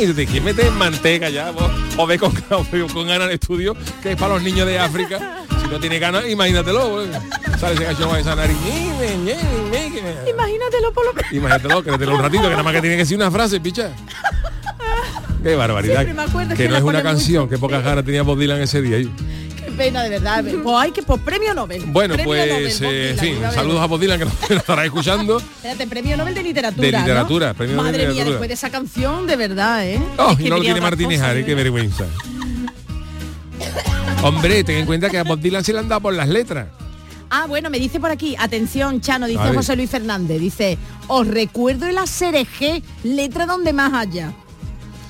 [0.02, 1.52] Y dice, ¿quién mete manteca ya?
[1.52, 1.69] vos?
[1.97, 2.32] O ve con,
[2.93, 5.40] con ganas al estudio, que es para los niños de África.
[5.72, 7.06] No tiene ganas, imagínatelo.
[7.58, 8.58] Sale ese con esa nariz.
[10.30, 11.32] Imagínatelo por lo menos.
[11.32, 13.92] Imagínatelo, créetelo un ratito, que nada más que tiene que decir una frase, picha.
[15.42, 16.06] Qué barbaridad.
[16.06, 18.98] Que que no es una canción, que pocas ganas tenía Bob Dylan ese día.
[18.98, 20.44] Qué pena, de verdad.
[20.62, 21.84] Pues hay que, pues premio Nobel.
[21.88, 24.56] Bueno, Premio Nobel, pues, Bob eh, en fin, saludos a Bob Dylan que nos, que
[24.56, 25.38] estará escuchando.
[25.38, 26.86] Espérate, premio Nobel de literatura.
[26.86, 27.00] De ¿no?
[27.00, 28.32] literatura, premio Nobel de Madre mía, literatura.
[28.32, 30.02] después de esa canción, de verdad, ¿eh?
[30.18, 32.06] Oh, y no lo tiene Martínez Ares, qué vergüenza.
[34.24, 36.68] Hombre, ten en cuenta que a Bob Dylan se le han dado por las letras.
[37.32, 39.42] Ah, bueno, me dice por aquí, atención, Chano, dice.
[39.54, 44.34] José Luis Fernández, dice, os recuerdo el ASRG, letra donde más haya.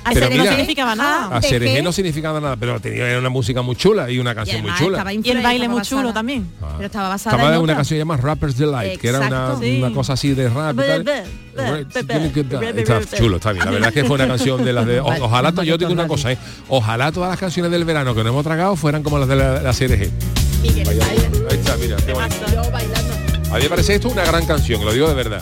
[0.04, 1.38] Pero Ese no mira, significaba nada.
[1.38, 4.62] A Cereje no significaba nada, pero tenía era una música muy chula y una canción
[4.62, 4.98] muy además chula.
[4.98, 6.52] estaba Y el baile muy chulo basada- también.
[6.78, 9.60] Pero estaba basada Estaba en en una canción llamada Rapper's Delight, que era una, Exacto.
[9.62, 9.78] Sí.
[9.84, 10.76] una cosa así de rap.
[10.78, 10.82] y
[12.82, 13.66] Está chulo, está bien.
[13.66, 15.00] La verdad es que fue una canción de las de.
[15.02, 16.38] o- ojalá, yo digo una cosa, ¿eh?
[16.70, 19.62] Ojalá todas las canciones del verano que no hemos tragado fueran como las de la,
[19.62, 20.10] la CRG.
[20.62, 20.88] Miguel.
[20.90, 22.12] Ahí está, mira, qué.
[22.14, 25.42] A mí me parece esto una gran canción, lo digo de verdad.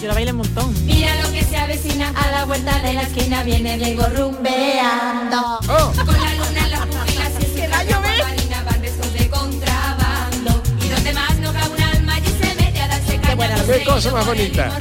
[0.00, 0.74] Yo la bailé un montón.
[0.84, 5.58] Mira lo que se avecina a la vuelta de la esquina viene Diego rumbeando.
[5.68, 5.92] Oh.
[6.04, 10.62] Con la luna en las pupilas y su traje marina van besos de contrabando.
[10.84, 13.64] Y donde más no cabe un alma allí se mete a darse caña.
[13.66, 14.78] Qué cosa más bonita.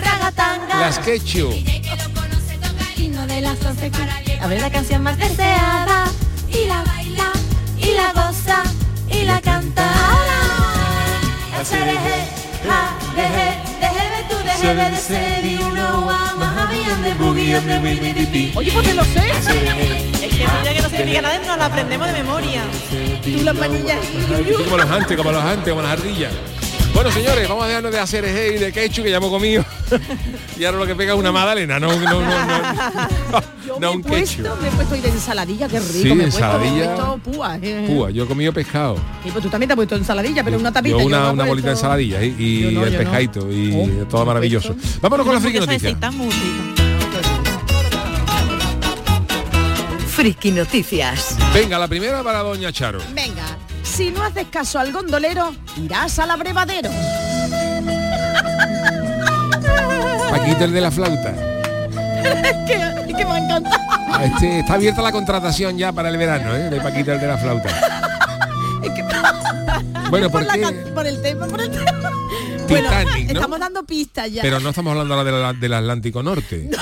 [0.80, 1.50] Las Quechu.
[2.98, 3.92] Himno de las once
[4.42, 6.12] A ver la canción más deseada.
[6.50, 7.32] Y la baila,
[7.78, 8.64] y la goza,
[9.10, 9.84] y la canta.
[11.54, 12.28] Ja, deje,
[13.16, 14.15] deje deje
[14.62, 15.44] de ser.
[15.44, 18.54] You know I'm a happy and the boogie and the wee wee wee.
[18.56, 19.30] Oye, pues te lo sé.
[19.30, 22.64] Es que ya que no significa nada, nos la aprendemos de memoria.
[23.24, 24.00] Tú las manillas.
[24.64, 26.32] Como los antes, como los antes, como las ardillas.
[26.96, 29.66] Bueno, señores, vamos a dejarnos de hacer y de quechu que ya hemos comido.
[30.58, 33.88] y ahora lo que pega es una magdalena, no, no, no, no, Yo no me
[33.88, 34.42] he un quechu.
[34.44, 35.92] puesto, me he puesto hoy de ensaladilla, qué rico.
[35.92, 36.72] Sí, me he puesto, ensaladilla.
[36.76, 37.60] Me he puesto púa.
[37.62, 37.84] eh.
[37.88, 38.96] Púa, yo he comido pescado.
[39.24, 40.92] Sí, pues tú también te has puesto ensaladilla, pero una tapita.
[40.96, 42.98] Yo yo una, he una puesto- bolita de ensaladilla y, y Yo no, el yo
[42.98, 43.04] no.
[43.04, 44.70] pescadito y Oh, todo maravilloso.
[44.70, 45.00] supuesto.
[45.02, 45.98] Vámonos con la friki noticia.
[50.08, 51.36] Friki Noticias.
[51.54, 53.00] Venga, la primera para Doña Charo.
[53.14, 56.90] Venga, si no haces caso al gondolero, irás al abrevadero.
[60.30, 61.34] Paquito el de la flauta.
[62.68, 63.76] que, que me ha encantado.
[64.24, 66.70] Este, está abierta la contratación ya para el verano, ¿eh?
[66.70, 67.70] De Paquita el de la flauta.
[70.10, 72.12] Bueno, por, ¿por la por el tema, por el tema.
[72.70, 72.90] Bueno,
[73.28, 74.42] estamos dando pistas ya.
[74.42, 76.70] Pero no estamos hablando ahora de la- del Atlántico Norte.
[76.70, 76.78] no,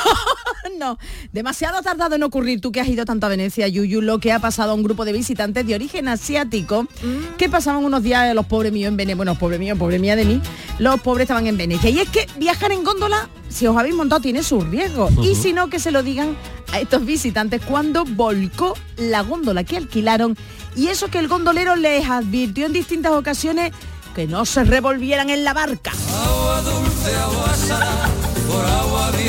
[1.31, 4.31] demasiado ha tardado en ocurrir tú que has ido tanto a Venecia, Yuyu, lo que
[4.31, 7.35] ha pasado a un grupo de visitantes de origen asiático Mm.
[7.37, 10.25] que pasaban unos días los pobres míos en Venecia, bueno, pobre mío, pobre mía de
[10.25, 10.41] mí,
[10.79, 11.89] los pobres estaban en Venecia.
[11.89, 15.11] Y es que viajar en góndola, si os habéis montado, tiene sus riesgos.
[15.21, 16.35] Y si no, que se lo digan
[16.71, 20.35] a estos visitantes cuando volcó la góndola que alquilaron.
[20.75, 23.71] Y eso que el gondolero les advirtió en distintas ocasiones
[24.15, 25.91] que no se revolvieran en la barca.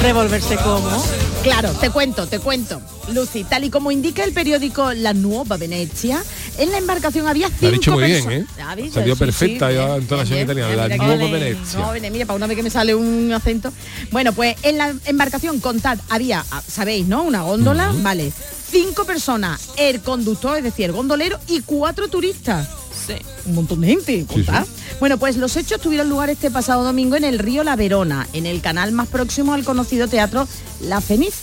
[0.03, 0.91] Revolverse como.
[1.43, 2.81] Claro, te cuento, te cuento.
[3.13, 6.23] Lucy, tal y como indica el periódico La Nuova Venecia,
[6.59, 8.49] en la embarcación había Lo cinco ha dicho muy bien, personas.
[8.59, 8.63] ¿eh?
[8.67, 8.95] ¿Ha visto?
[9.01, 10.87] Salió Sí, perfecta sí, ya bien, entonación bien, italiana.
[10.87, 11.31] bien, La Ole.
[11.33, 11.79] Venecia.
[11.79, 13.73] No, Vene- mira, para una vez que me sale un acento.
[14.11, 17.23] Bueno, pues en la embarcación, contad, había, ah, sabéis, ¿no?
[17.23, 18.33] Una góndola, vale.
[18.71, 22.69] Cinco personas, el conductor, es decir, el gondolero, y cuatro turistas.
[23.07, 23.15] Sí.
[23.47, 24.67] Un montón de gente, contad.
[25.01, 28.47] Bueno, pues los hechos tuvieron lugar este pasado domingo en el río La Verona, en
[28.47, 30.49] el canal más próximo al conocido teatro
[30.81, 31.35] La Feniz.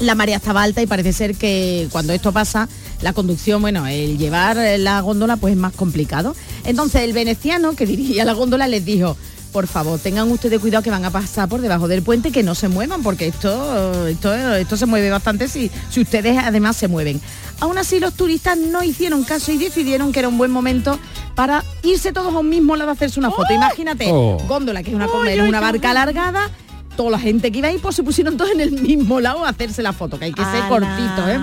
[0.00, 2.68] La marea estaba alta y parece ser que cuando esto pasa,
[3.02, 6.34] la conducción, bueno, el llevar la góndola pues es más complicado.
[6.64, 9.16] Entonces el veneciano que dirigía la góndola les dijo,
[9.52, 12.54] por favor, tengan ustedes cuidado que van a pasar por debajo del puente, que no
[12.54, 17.20] se muevan, porque esto, esto, esto se mueve bastante si, si ustedes además se mueven.
[17.60, 20.98] Aún así los turistas no hicieron caso y decidieron que era un buen momento
[21.34, 23.52] para irse todos a un mismo lado a hacerse una foto.
[23.52, 24.38] Imagínate, Oh.
[24.48, 26.50] góndola, que es una, es ay, una barca alargada,
[26.96, 29.50] toda la gente que iba ahí pues se pusieron todos en el mismo lado a
[29.50, 30.68] hacerse la foto, que hay que ser ¡Hala!
[30.68, 31.38] cortito, ¿eh?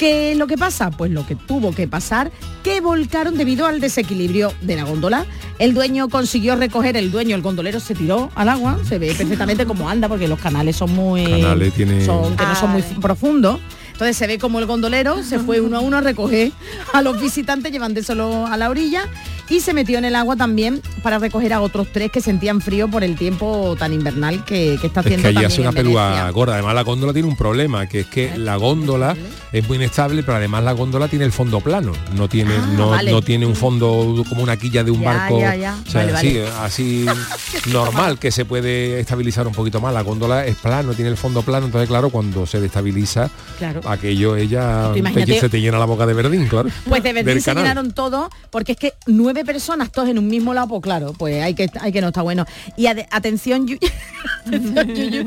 [0.00, 0.90] ¿Qué es lo que pasa?
[0.90, 2.32] Pues lo que tuvo que pasar,
[2.64, 5.26] que volcaron debido al desequilibrio de la góndola.
[5.58, 9.66] El dueño consiguió recoger, el dueño, el gondolero se tiró al agua, se ve perfectamente
[9.66, 11.22] cómo anda, porque los canales son muy...
[11.26, 13.60] Canales tiene- son- que no son muy profundos.
[14.00, 16.52] Entonces se ve como el gondolero se fue uno a uno a recoger
[16.94, 19.02] a los visitantes llevándoselo a la orilla
[19.50, 22.88] y se metió en el agua también para recoger a otros tres que sentían frío
[22.88, 26.30] por el tiempo tan invernal que, que está Es haciendo que allí hace una pelúa
[26.30, 26.54] gorda.
[26.54, 29.14] Además la góndola tiene un problema, que es que la góndola
[29.52, 31.92] es muy inestable, pero además la góndola tiene el fondo plano.
[32.14, 33.10] No tiene, no, vale.
[33.10, 35.40] no tiene un fondo como una quilla de un Ya, barco.
[35.40, 35.76] ya, ya.
[35.86, 37.04] O sea, Vale, así
[37.72, 39.92] normal que se puede estabilizar un poquito más.
[39.92, 43.80] La góndola es plano, tiene el fondo plano, entonces claro, cuando se destabiliza, Claro.
[43.92, 46.68] Aquello ella imagínate- te, se te llena la boca de verdín, claro.
[46.88, 47.64] Pues de del se canal.
[47.64, 51.42] llenaron todo, porque es que nueve personas todos en un mismo lado, pues claro, pues
[51.42, 52.46] hay que, hay que no está bueno.
[52.76, 53.66] Y atención,
[54.46, 55.24] atención, Yuyu,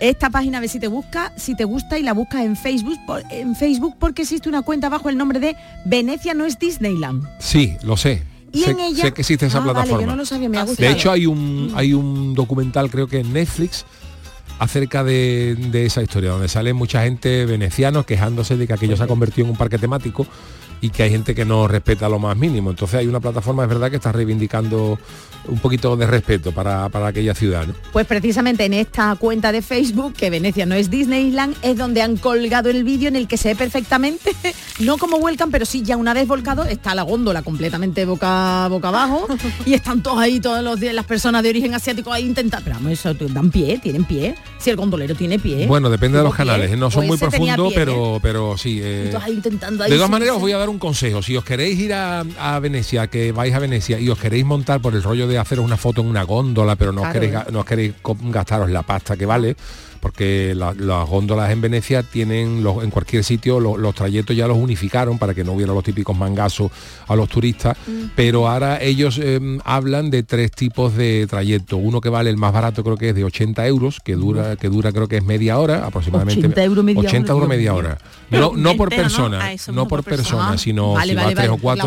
[0.00, 2.98] esta página a ver si te busca, si te gusta y la buscas en Facebook,
[3.06, 7.24] por- en Facebook porque existe una cuenta bajo el nombre de Venecia no es Disneyland.
[7.40, 8.22] Sí, lo sé.
[8.52, 10.00] Y sé, en ella- sé que existe esa Ah, vale, plataforma.
[10.02, 10.88] yo no lo sabía, me ha gustado.
[10.88, 13.84] De hecho, hay un, hay un documental, creo que en Netflix,
[14.58, 19.06] acerca de, esa historia, donde sale mucha gente venecianos quejándose de que aquello se ha
[19.06, 20.26] convertido en un parque temático
[20.80, 22.70] y que hay gente que no respeta lo más mínimo.
[22.70, 24.98] Entonces hay una plataforma, es verdad, que está reivindicando
[25.46, 27.66] un poquito de respeto para, para aquella ciudad.
[27.66, 27.74] ¿no?
[27.92, 32.16] Pues precisamente en esta cuenta de Facebook, que Venecia no es Disneyland, es donde han
[32.16, 34.32] colgado el vídeo en el que se ve perfectamente,
[34.80, 38.88] no como vuelcan, pero sí ya una vez volcado, está la góndola completamente boca, boca
[38.88, 39.26] abajo
[39.64, 42.76] y están todos ahí, todos los días, las personas de origen asiático ahí intentando, pero
[42.76, 45.66] vamos, eso dan pie, tienen pie, si el gondolero tiene pie.
[45.66, 46.78] Bueno, depende de los canales, pie, ¿eh?
[46.78, 48.80] no son pues muy profundos, pero, pero sí.
[48.82, 51.22] Eh, ahí intentando ahí De todas maneras os voy a dar un consejo.
[51.22, 54.80] Si os queréis ir a, a Venecia, que vais a Venecia y os queréis montar
[54.80, 57.50] por el rollo de haceros una foto en una góndola, pero no, os queréis, ga-
[57.52, 57.94] no os queréis
[58.30, 59.56] gastaros la pasta que vale,
[60.00, 64.46] porque la- las góndolas en Venecia tienen los- en cualquier sitio lo- los trayectos ya
[64.46, 66.70] los unificaron para que no hubiera los típicos mangazos
[67.06, 67.76] a los turistas,
[68.16, 71.78] pero ahora ellos eh, hablan de tres tipos de trayectos.
[71.82, 74.68] Uno que vale el más barato creo que es de 80 euros, que dura, que
[74.68, 76.40] dura creo que es media hora aproximadamente.
[76.40, 77.98] 80 euros media 80 hora, euros media hora.
[78.30, 79.38] No, no por persona,
[79.72, 80.28] no por persona.
[80.48, 81.86] persona, sino vale, si vale, vas tres o cuatro.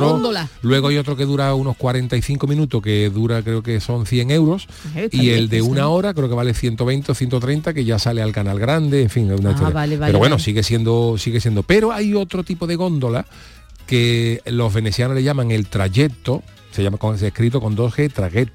[0.62, 4.68] Luego hay otro que dura unos 45 minutos, que dura creo que son 100 euros.
[4.90, 8.22] Ajá, Y el de una hora creo que vale 120 o 130, que ya sale
[8.22, 9.74] al canal grande, en fin, una Ah, historia.
[9.74, 10.44] vale, vale, Pero bueno, vale.
[10.44, 11.64] sigue siendo, sigue siendo.
[11.64, 13.26] Pero hay otro tipo de góndola
[13.88, 18.12] que los venecianos le llaman el trayecto, se llama con, se escrito con 2G,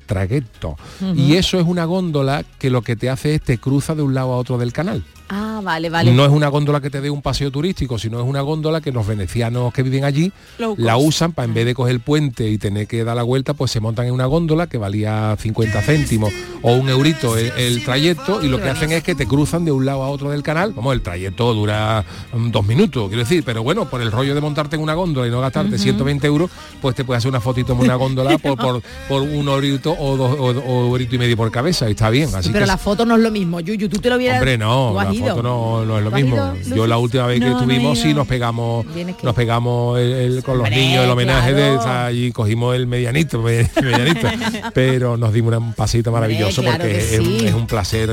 [0.06, 0.46] traguet.
[0.64, 1.14] Ujú.
[1.14, 4.14] Y eso es una góndola que lo que te hace es te cruza de un
[4.14, 5.04] lado a otro del canal.
[5.28, 6.12] Ah, vale, vale.
[6.12, 8.92] No es una góndola que te dé un paseo turístico, sino es una góndola que
[8.92, 10.32] los venecianos que viven allí
[10.76, 13.54] la usan para en vez de coger el puente y tener que dar la vuelta,
[13.54, 17.84] pues se montan en una góndola que valía 50 céntimos o un eurito el, el
[17.84, 20.42] trayecto y lo que hacen es que te cruzan de un lado a otro del
[20.42, 20.74] canal.
[20.74, 24.40] Como el trayecto dura mm, dos minutos, quiero decir, pero bueno, por el rollo de
[24.40, 25.82] montarte en una góndola y no gastarte Ujú.
[25.82, 29.48] 120 euros, pues te puedes hacer una fotito en una góndola por, por, por un
[29.48, 32.28] eurito o dos o, o eurito y medio por cabeza y está bien.
[32.34, 34.38] Así Sí, pero que la foto no es lo mismo, Yuyu, tú te lo hubieras...
[34.38, 35.28] Hombre, no, ido?
[35.36, 36.36] foto no, no es lo ¿Tú has mismo.
[36.64, 38.86] ido, Yo la última vez que No, estuvimos sí nos pegamos
[39.22, 42.10] nos pegamos el, el- con los niños el homenaje de claro.
[42.14, 44.28] y cogimos el medianito, me- medianito.
[44.74, 47.46] pero nos dimos un pasito maravilloso claro porque que es, un- sí.
[47.46, 48.10] es un placer.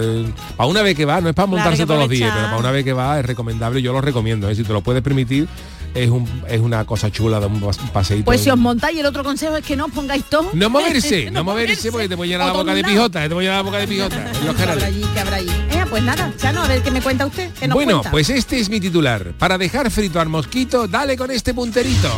[0.58, 2.72] Para una vez que va, no es para montarse todos los días, pero para una
[2.72, 4.56] vez que va es recomendable, yo lo recomiendo, ¿eh?
[4.56, 5.48] si te lo puedes permitir,
[5.96, 8.26] es un es una cosa chula de un pas- un paseíto.
[8.26, 10.50] Pues si os montáis, el otro consejo es que no os pongáis todo.
[10.54, 13.46] no moverse, no moverse porque te voy a llenar la boca de pijota, te voy
[13.46, 14.16] a llenar la boca de pijota.
[14.18, 14.84] en los ¿Qué habrá canales.
[14.84, 15.06] allí?
[15.14, 15.50] ¿Qué habrá allí?
[15.72, 17.52] Eh, pues nada, Chano, a ver qué me cuenta usted.
[17.60, 18.12] ¿Qué nos Bueno, cuenta?
[18.12, 19.34] pues este es mi titular.
[19.38, 22.10] Para dejar frito al mosquito, dale con este punterito.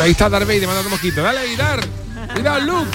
[0.00, 1.22] Ahí está Darth Vader mandando mosquito.
[1.22, 1.80] Dale Dar.
[2.34, 2.88] Cuidado, Luke.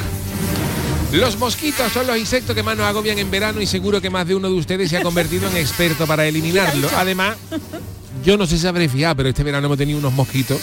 [1.14, 4.28] Los mosquitos son los insectos que más nos agobian en verano y seguro que más
[4.28, 6.88] de uno de ustedes se ha convertido en experto para eliminarlo.
[6.98, 7.38] Además,
[8.26, 10.60] yo no sé si habré fijado, pero este verano hemos tenido unos mosquitos.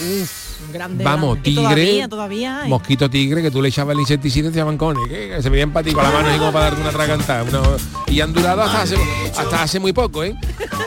[0.73, 1.75] Grande, Vamos, grande.
[1.75, 2.09] tigre.
[2.09, 2.63] Todavía.
[2.67, 5.73] Mosquito tigre que tú le echabas el insecticida y se llaman cones, que se veían
[5.73, 7.43] para ti con la mano así como para darte una tragantada.
[7.45, 7.77] una-
[8.09, 8.97] y han durado hasta hace,
[9.37, 10.35] hasta hace muy poco, ¿eh?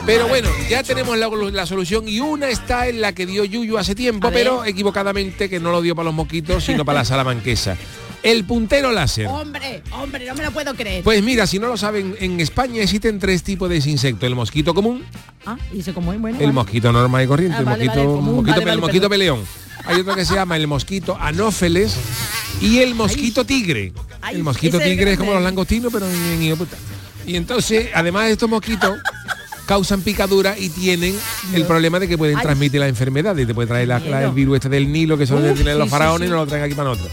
[0.06, 3.76] Pero bueno, ya tenemos la, la solución y una está en la que dio Yuyu
[3.78, 7.76] hace tiempo, pero equivocadamente que no lo dio para los mosquitos, sino para la salamanquesa.
[8.24, 9.26] El puntero láser.
[9.26, 11.04] Hombre, hombre, no me lo puedo creer.
[11.04, 14.26] Pues mira, si no lo saben, en España existen tres tipos de insectos.
[14.26, 15.04] El mosquito común,
[15.46, 16.38] Ah, y se como es bueno.
[16.38, 16.52] el vale.
[16.54, 19.40] mosquito normal y corriente, Ah, el vale, mosquito, vale, común, mosquito, el mosquito peleón.
[19.84, 21.94] Hay otro que se llama el mosquito anófeles
[22.62, 23.92] y el mosquito tigre.
[24.22, 26.78] Ay, el mosquito tigre es como los langostinos, pero en, en puta.
[27.26, 28.96] Y entonces, además de estos mosquitos,
[29.66, 31.14] causan picadura y tienen
[31.52, 34.14] el problema de que pueden transmitir la enfermedad y te puede traer la- la- el
[34.18, 34.32] miedo.
[34.32, 36.74] virus este del Nilo que son de tienen los faraones y no lo traen aquí
[36.74, 37.12] para nosotros.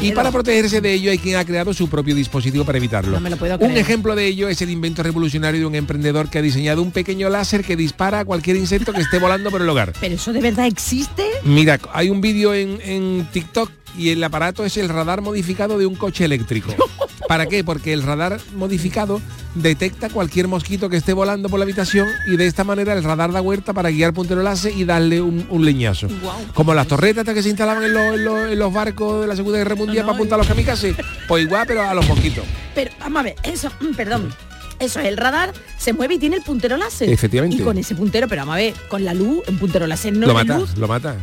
[0.00, 3.12] Y para protegerse de ello hay quien ha creado su propio dispositivo para evitarlo.
[3.12, 6.28] No me lo puedo un ejemplo de ello es el invento revolucionario de un emprendedor
[6.30, 9.60] que ha diseñado un pequeño láser que dispara a cualquier insecto que esté volando por
[9.62, 9.92] el hogar.
[10.00, 11.24] Pero eso de verdad existe.
[11.44, 15.86] Mira, hay un vídeo en, en TikTok y el aparato es el radar modificado de
[15.86, 16.74] un coche eléctrico.
[17.28, 17.64] ¿Para qué?
[17.64, 19.20] Porque el radar modificado
[19.54, 23.32] detecta cualquier mosquito que esté volando por la habitación y de esta manera el radar
[23.32, 26.08] da vuelta para guiar puntero láser y darle un, un leñazo.
[26.52, 29.36] Como las torretas que se instalaban en los, en los- en los barcos de la
[29.36, 30.96] Segunda Guerra Mundial para apuntar a los kamikazes.
[31.28, 32.44] Pues igual, pero a los mosquitos.
[32.74, 34.34] Pero vamos a ver, eso, perdón.
[34.78, 37.08] Eso es el radar, se mueve y tiene el puntero láser.
[37.08, 37.56] Efectivamente.
[37.56, 40.26] Y con ese puntero, pero vamos a ver, con la luz, un puntero láser no
[40.26, 40.76] lo mata, luz.
[40.76, 41.14] lo mata.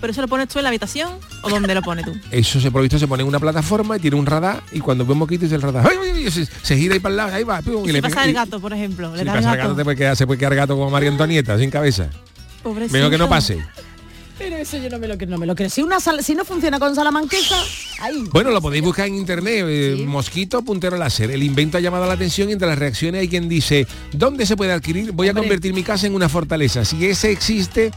[0.00, 2.12] ¿Pero eso lo pones tú en la habitación o dónde lo pones tú?
[2.30, 4.80] Eso se por lo visto se pone en una plataforma y tiene un radar y
[4.80, 5.86] cuando ve un mosquito dice el radar.
[5.90, 6.30] ¡ay, ay, ay!
[6.30, 7.62] Se, se gira ahí para el lado, ahí va.
[7.62, 9.12] pum, ¿Y si pega- pasa el y- gato, por ejemplo?
[9.14, 9.74] Le Si pasa el gato.
[9.76, 12.08] te puede quedar- se puede quedar gato como María Antonieta, sin cabeza.
[12.62, 12.92] Pobrecito.
[12.94, 13.58] Mejor que no pase.
[14.36, 15.70] Pero eso yo no me lo creo, no me lo creo.
[15.70, 17.54] Si una sal- si no funciona con salamanquesa,
[18.00, 18.24] ahí.
[18.32, 21.30] Bueno, lo podéis buscar en internet, eh, mosquito puntero láser.
[21.30, 24.56] El invento ha llamado la atención y entre las reacciones hay quien dice, ¿dónde se
[24.56, 25.12] puede adquirir?
[25.12, 25.42] Voy a Hombre.
[25.44, 26.84] convertir mi casa en una fortaleza.
[26.84, 27.92] Si ese existe,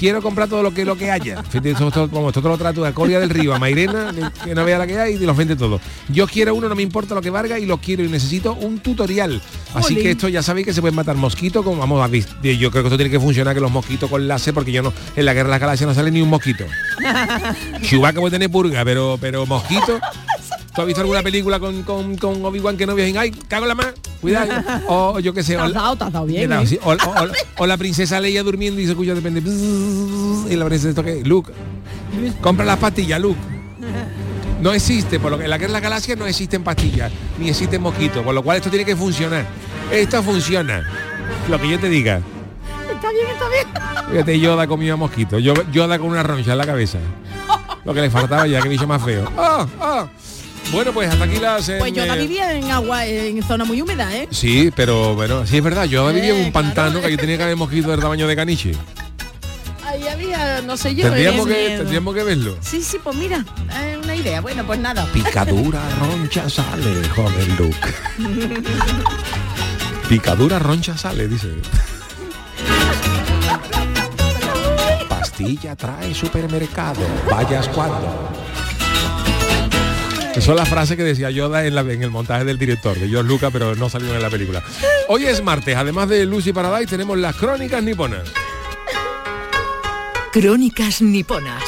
[0.00, 1.42] quiero comprar todo lo que lo que haya.
[1.44, 4.54] Fíjate, esto, esto- como esto te lo trato a Coria del Río, a Mairena, que
[4.54, 5.78] no vea la que hay y los vende todo.
[6.08, 8.78] Yo quiero uno, no me importa lo que valga y lo quiero y necesito un
[8.78, 9.42] tutorial.
[9.74, 12.24] Así que esto ya sabéis que se puede matar mosquitos, como vamos a ver.
[12.42, 14.92] Yo creo que esto tiene que funcionar que los mosquitos con láser, porque yo no,
[15.14, 16.64] en la guerra de las galaxias no sale ni un mosquito.
[17.82, 20.00] Chewbacca puede tener purga, pero, pero mosquito.
[20.74, 23.68] ¿Tú has visto alguna película con, con, con Obi-Wan que no y ay, cago en
[23.68, 24.52] la mano, cuidado?
[24.88, 25.56] O yo qué sé.
[25.56, 26.66] O la- dado, te has dado bien, Me he dado, ¿eh?
[26.66, 26.78] sí.
[26.82, 29.40] O, o- o- o la princesa Leia durmiendo y se escucha de repente.
[29.40, 31.52] Y la princesa esto que Luke,
[32.40, 33.38] compra las pastillas, Luke.
[34.60, 37.48] No existe, por lo que en la guerra de las galaxias no existen pastillas, ni
[37.48, 39.46] existen mosquitos, por lo cual esto tiene que funcionar.
[39.90, 40.86] Esto funciona.
[41.48, 42.20] Lo que yo te diga.
[42.92, 43.66] Está bien, está bien.
[44.12, 45.38] Fíjate, Yoda comió mosquito.
[45.38, 46.98] Yo- Yoda con una roncha en la cabeza.
[47.86, 49.24] Lo que le faltaba ya, que bicho más feo.
[49.38, 50.06] ¡Ah, ah!
[50.72, 51.68] Bueno, pues hasta aquí las...
[51.68, 54.28] eh, Pues yo la vivía en agua, en zona muy húmeda, ¿eh?
[54.30, 57.36] Sí, pero bueno, sí es verdad, yo vivía en Eh, un pantano que ahí tenía
[57.36, 58.72] que haber mosquito del tamaño de caniche.
[59.84, 61.06] Ahí había, no sé yo.
[61.06, 62.56] Tendríamos que, tendríamos que verlo.
[62.60, 63.44] Sí, sí, pues mira,
[63.82, 64.40] eh, una idea.
[64.40, 65.04] Bueno, pues nada.
[65.12, 67.88] Picadura roncha sale, joder Luke.
[70.08, 71.48] Picadura roncha sale, dice.
[75.08, 77.00] Pastilla trae supermercado.
[77.28, 78.30] Vayas cuando.
[80.34, 83.08] Esa es la frase que decía Yoda en, la- en el montaje del director, de
[83.08, 84.62] George Lucas, pero no salió en la película.
[85.08, 88.22] Hoy es martes, además de Lucy Paradise, tenemos las crónicas niponas.
[90.32, 91.62] Crónicas niponas.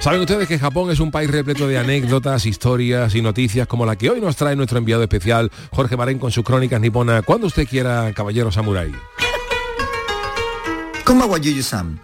[0.00, 3.96] Saben ustedes que Japón es un país repleto de anécdotas, historias y noticias como la
[3.96, 7.22] que hoy nos trae nuestro enviado especial, Jorge Marén, con sus crónicas niponas.
[7.24, 8.92] Cuando usted quiera, caballero samurái.
[11.04, 12.00] Como Yuyu-san.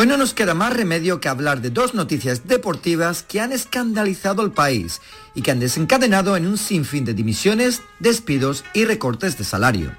[0.00, 4.42] Hoy no nos queda más remedio que hablar de dos noticias deportivas que han escandalizado
[4.42, 5.00] al país
[5.34, 9.90] y que han desencadenado en un sinfín de dimisiones, despidos y recortes de salario.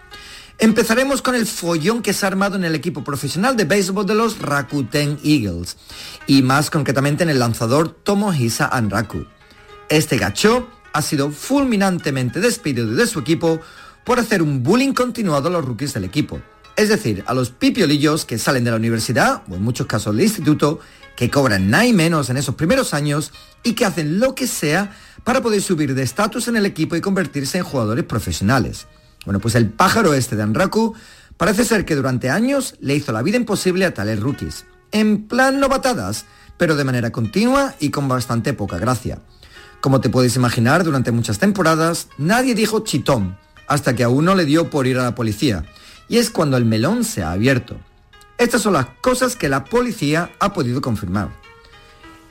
[0.58, 4.16] Empezaremos con el follón que se ha armado en el equipo profesional de béisbol de
[4.16, 5.76] los Rakuten Eagles
[6.28, 9.26] y más concretamente en el lanzador Tomohisa Anraku.
[9.90, 13.60] Este gacho, ha sido fulminantemente despedido de su equipo
[14.06, 16.40] por hacer un bullying continuado a los rookies del equipo.
[16.80, 20.24] Es decir, a los pipiolillos que salen de la universidad, o en muchos casos del
[20.24, 20.80] instituto,
[21.18, 24.96] que cobran nada y menos en esos primeros años y que hacen lo que sea
[25.26, 28.88] para poder subir de estatus en el equipo y convertirse en jugadores profesionales.
[29.26, 30.96] Bueno, pues el pájaro este de Anraku
[31.36, 34.64] parece ser que durante años le hizo la vida imposible a tales rookies.
[34.94, 39.20] En plan novatadas, pero de manera continua y con bastante poca gracia.
[39.82, 43.38] Como te puedes imaginar, durante muchas temporadas nadie dijo chitón,
[43.68, 45.66] hasta que a uno le dio por ir a la policía.
[46.10, 47.78] Y es cuando el melón se ha abierto.
[48.38, 51.30] Estas son las cosas que la policía ha podido confirmar.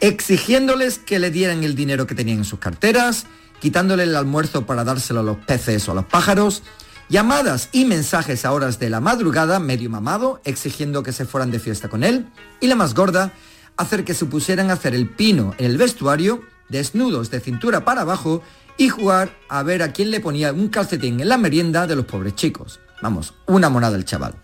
[0.00, 3.26] Exigiéndoles que le dieran el dinero que tenían en sus carteras,
[3.60, 6.62] quitándole el almuerzo para dárselo a los peces o a los pájaros,
[7.08, 11.60] llamadas y mensajes a horas de la madrugada, medio mamado, exigiendo que se fueran de
[11.60, 12.26] fiesta con él,
[12.60, 13.32] y la más gorda,
[13.76, 18.02] hacer que se pusieran a hacer el pino en el vestuario, desnudos de cintura para
[18.02, 18.42] abajo,
[18.76, 22.04] y jugar a ver a quién le ponía un calcetín en la merienda de los
[22.04, 22.80] pobres chicos.
[23.02, 24.34] Vamos, una monada el chaval.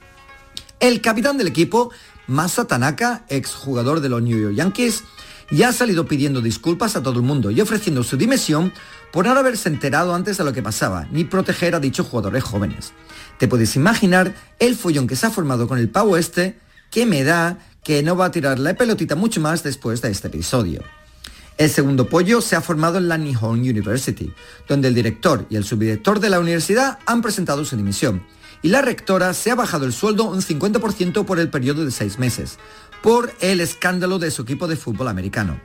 [0.80, 1.90] El capitán del equipo,
[2.26, 5.02] Masa Tanaka, exjugador de los New York Yankees,
[5.50, 8.72] ya ha salido pidiendo disculpas a todo el mundo y ofreciendo su dimisión
[9.12, 12.92] por no haberse enterado antes de lo que pasaba, ni proteger a dichos jugadores jóvenes.
[13.38, 16.58] Te puedes imaginar el follón que se ha formado con el pavo este,
[16.90, 20.28] que me da que no va a tirar la pelotita mucho más después de este
[20.28, 20.82] episodio.
[21.56, 24.32] El segundo pollo se ha formado en la Nihon University,
[24.66, 28.24] donde el director y el subdirector de la universidad han presentado su dimisión,
[28.64, 32.18] y la rectora se ha bajado el sueldo un 50% por el periodo de seis
[32.18, 32.56] meses,
[33.02, 35.60] por el escándalo de su equipo de fútbol americano.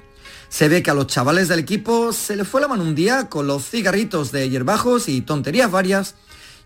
[0.50, 3.30] Se ve que a los chavales del equipo se le fue la mano un día
[3.30, 6.16] con los cigarritos de hierbajos y tonterías varias,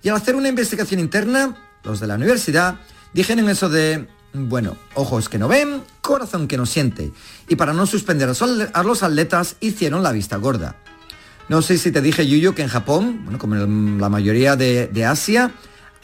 [0.01, 2.79] y al hacer una investigación interna, los de la universidad
[3.13, 7.11] dijeron eso de, bueno, ojos que no ven, corazón que no siente,
[7.47, 8.27] y para no suspender
[8.73, 10.77] a los atletas hicieron la vista gorda.
[11.47, 15.05] No sé si te dije, Yuyo, que en Japón, bueno, como en la mayoría de
[15.05, 15.51] Asia,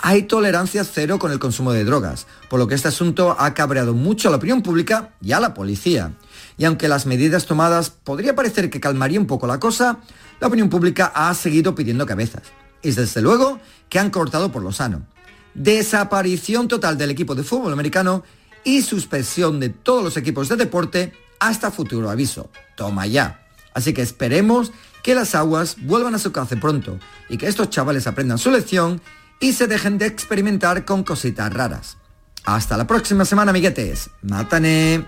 [0.01, 3.93] hay tolerancia cero con el consumo de drogas, por lo que este asunto ha cabreado
[3.93, 6.13] mucho a la opinión pública y a la policía.
[6.57, 9.99] Y aunque las medidas tomadas podría parecer que calmaría un poco la cosa,
[10.39, 12.43] la opinión pública ha seguido pidiendo cabezas.
[12.81, 15.05] Y desde luego que han cortado por lo sano.
[15.53, 18.23] Desaparición total del equipo de fútbol americano
[18.63, 22.49] y suspensión de todos los equipos de deporte hasta futuro aviso.
[22.77, 23.45] Toma ya.
[23.73, 24.71] Así que esperemos
[25.03, 29.01] que las aguas vuelvan a su cauce pronto y que estos chavales aprendan su lección
[29.39, 31.97] y se dejen de experimentar con cositas raras.
[32.45, 34.09] Hasta la próxima semana, amiguetes.
[34.21, 35.05] Mátane.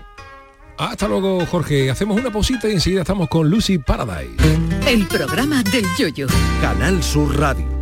[0.78, 1.90] Hasta luego, Jorge.
[1.90, 4.36] Hacemos una pausita y enseguida estamos con Lucy Paradise.
[4.86, 6.26] El programa del yoyo.
[6.60, 7.81] Canal Sur Radio.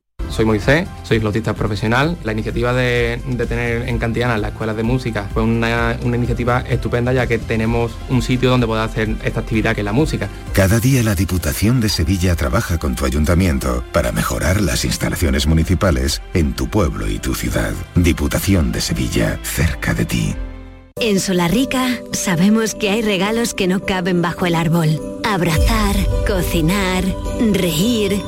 [0.31, 2.17] Soy Moisés, soy flautista profesional.
[2.23, 6.61] La iniciativa de, de tener en Cantiana la escuela de música fue una, una iniciativa
[6.61, 10.29] estupenda ya que tenemos un sitio donde poder hacer esta actividad que es la música.
[10.53, 16.21] Cada día la Diputación de Sevilla trabaja con tu ayuntamiento para mejorar las instalaciones municipales
[16.33, 17.73] en tu pueblo y tu ciudad.
[17.95, 20.35] Diputación de Sevilla, cerca de ti.
[20.99, 25.01] En Solarrica sabemos que hay regalos que no caben bajo el árbol.
[25.23, 25.95] Abrazar,
[26.27, 27.03] cocinar,
[27.53, 28.21] reír,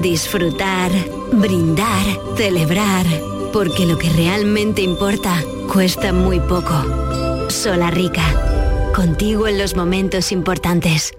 [0.00, 0.90] disfrutar,
[1.32, 2.04] brindar,
[2.36, 3.06] celebrar.
[3.52, 7.48] Porque lo que realmente importa cuesta muy poco.
[7.48, 8.92] Solarrica.
[8.94, 11.12] Contigo en los momentos importantes.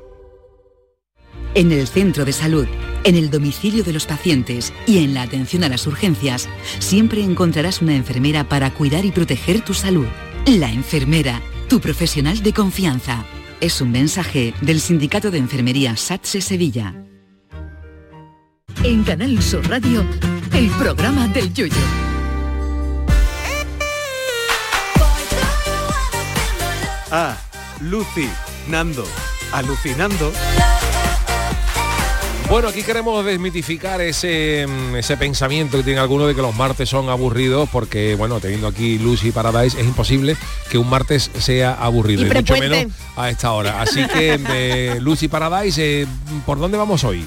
[1.53, 2.68] En el centro de salud,
[3.03, 6.47] en el domicilio de los pacientes y en la atención a las urgencias,
[6.80, 10.07] siempre encontrarás una enfermera para cuidar y proteger tu salud.
[10.45, 13.26] La enfermera, tu profesional de confianza.
[13.59, 17.11] Es un mensaje del Sindicato de Enfermería SATSE Sevilla.
[18.84, 20.03] En Canal Sur Radio,
[20.53, 21.75] el programa del Yoyo.
[27.11, 27.38] Ah,
[27.79, 28.27] Lucy,
[28.69, 29.05] Nando,
[29.51, 30.32] alucinando.
[32.49, 36.89] Bueno, aquí queremos desmitificar ese, mm, ese, pensamiento que tiene alguno de que los martes
[36.89, 40.36] son aburridos, porque, bueno, teniendo aquí Lucy Paradise, es imposible
[40.71, 43.79] que un martes sea aburrido, y, mucho menos a esta hora.
[43.79, 46.07] Así que, eh, Lucy Paradise, eh,
[46.47, 47.23] ¿por dónde vamos hoy?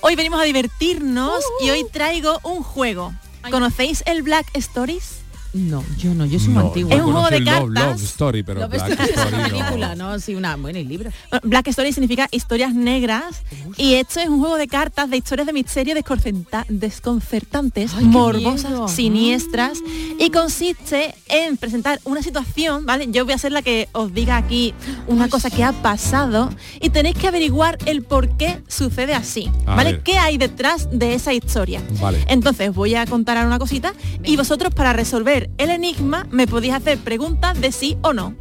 [0.00, 3.12] Hoy venimos a divertirnos y hoy traigo un juego.
[3.50, 5.22] ¿Conocéis el Black Stories?
[5.54, 6.94] No, yo no, yo soy No, antigua.
[6.94, 7.68] Es un juego de cartas.
[7.68, 9.58] Love Story, pero Love Black Story es Story una no.
[9.58, 11.10] película, no, sí, una buena y libro.
[11.42, 13.42] Black Story significa historias negras
[13.78, 18.92] y esto es un juego de cartas de historias de misterio desconcerta- desconcertantes, Ay, morbosas,
[18.92, 19.78] siniestras
[20.18, 23.08] y consiste en presentar una situación, ¿vale?
[23.10, 24.74] Yo voy a ser la que os diga aquí
[25.06, 30.00] una cosa que ha pasado y tenéis que averiguar el por qué sucede así, ¿vale?
[30.04, 31.80] ¿Qué hay detrás de esa historia?
[32.00, 32.24] Vale.
[32.28, 33.94] Entonces voy a contar ahora una cosita
[34.24, 38.34] y vosotros para resolver el enigma me podéis hacer preguntas de sí o no.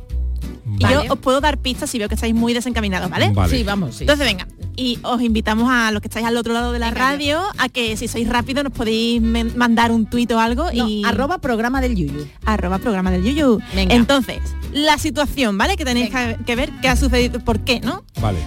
[0.79, 1.05] Y Vale.
[1.07, 3.29] yo os puedo dar pistas si veo que estáis muy desencaminados, ¿vale?
[3.33, 3.55] Vale.
[3.57, 4.03] Sí, vamos, sí.
[4.03, 6.99] Entonces venga, y os invitamos a los que estáis al otro lado de la Venga,
[6.99, 11.03] radio a que si sois rápidos nos podéis mandar un tuit o algo No, y
[11.05, 12.27] arroba programa del Yuyu.
[12.45, 13.59] arroba programa del Yuyu.
[13.73, 13.95] Venga.
[13.95, 14.39] Entonces,
[14.73, 15.77] la situación, ¿vale?
[15.77, 18.03] Que tenéis que, que ver qué ha sucedido, por qué, ¿no?
[18.21, 18.39] Vale.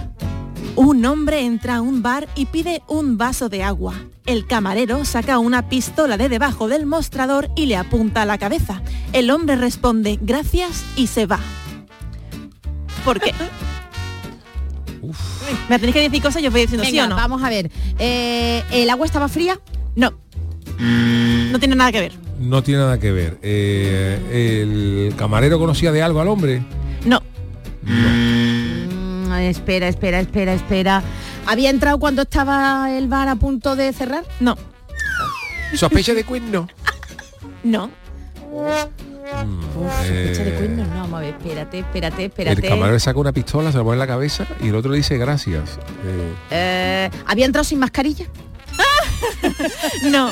[0.75, 3.93] Un hombre entra a un bar y pide un vaso de agua.
[4.25, 8.81] El camarero saca una pistola de debajo del mostrador y le apunta a la cabeza.
[9.13, 11.39] El hombre responde gracias y se va.
[13.03, 13.33] ¿Por qué?
[15.69, 17.15] Me tenéis que decir cosas y os voy diciendo sí o no.
[17.15, 17.71] vamos a ver.
[17.99, 19.59] Eh, ¿El agua estaba fría?
[19.95, 20.13] No.
[20.79, 22.13] No tiene nada que ver.
[22.39, 23.37] No tiene nada que ver.
[23.41, 26.63] Eh, ¿El camarero conocía de algo al hombre?
[27.05, 27.21] No.
[27.83, 28.50] Mm,
[29.39, 31.03] espera, espera, espera, espera.
[31.47, 34.23] ¿Había entrado cuando estaba el bar a punto de cerrar?
[34.39, 34.57] No.
[35.75, 36.67] ¿Sospecha de cuerno?
[37.63, 37.89] No.
[38.51, 38.67] Uf,
[40.03, 40.87] sospecha de Eh, cuernos.
[40.89, 42.61] No, vamos a ver, espérate, espérate, El espérate.
[42.67, 44.97] camarero le saca una pistola, se la pone en la cabeza y el otro le
[44.97, 45.77] dice gracias.
[46.05, 48.25] Eh, Eh, ¿Había entrado sin mascarilla?
[50.11, 50.31] No.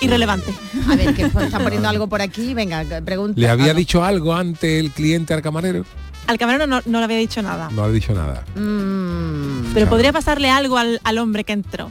[0.00, 0.54] Irrelevante.
[0.88, 2.54] A ver, que está poniendo algo por aquí.
[2.54, 3.38] Venga, pregunta.
[3.40, 3.78] ¿Le había algo.
[3.78, 5.84] dicho algo antes el cliente al camarero?
[6.28, 7.68] Al camarero no, no le había dicho nada.
[7.72, 8.44] No le ha dicho nada.
[8.54, 11.90] Mm, Pero podría pasarle algo al, al hombre que entró.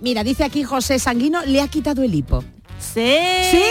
[0.00, 2.42] Mira, dice aquí José Sanguino, le ha quitado el hipo.
[2.78, 3.16] Sí.
[3.50, 3.62] Sí.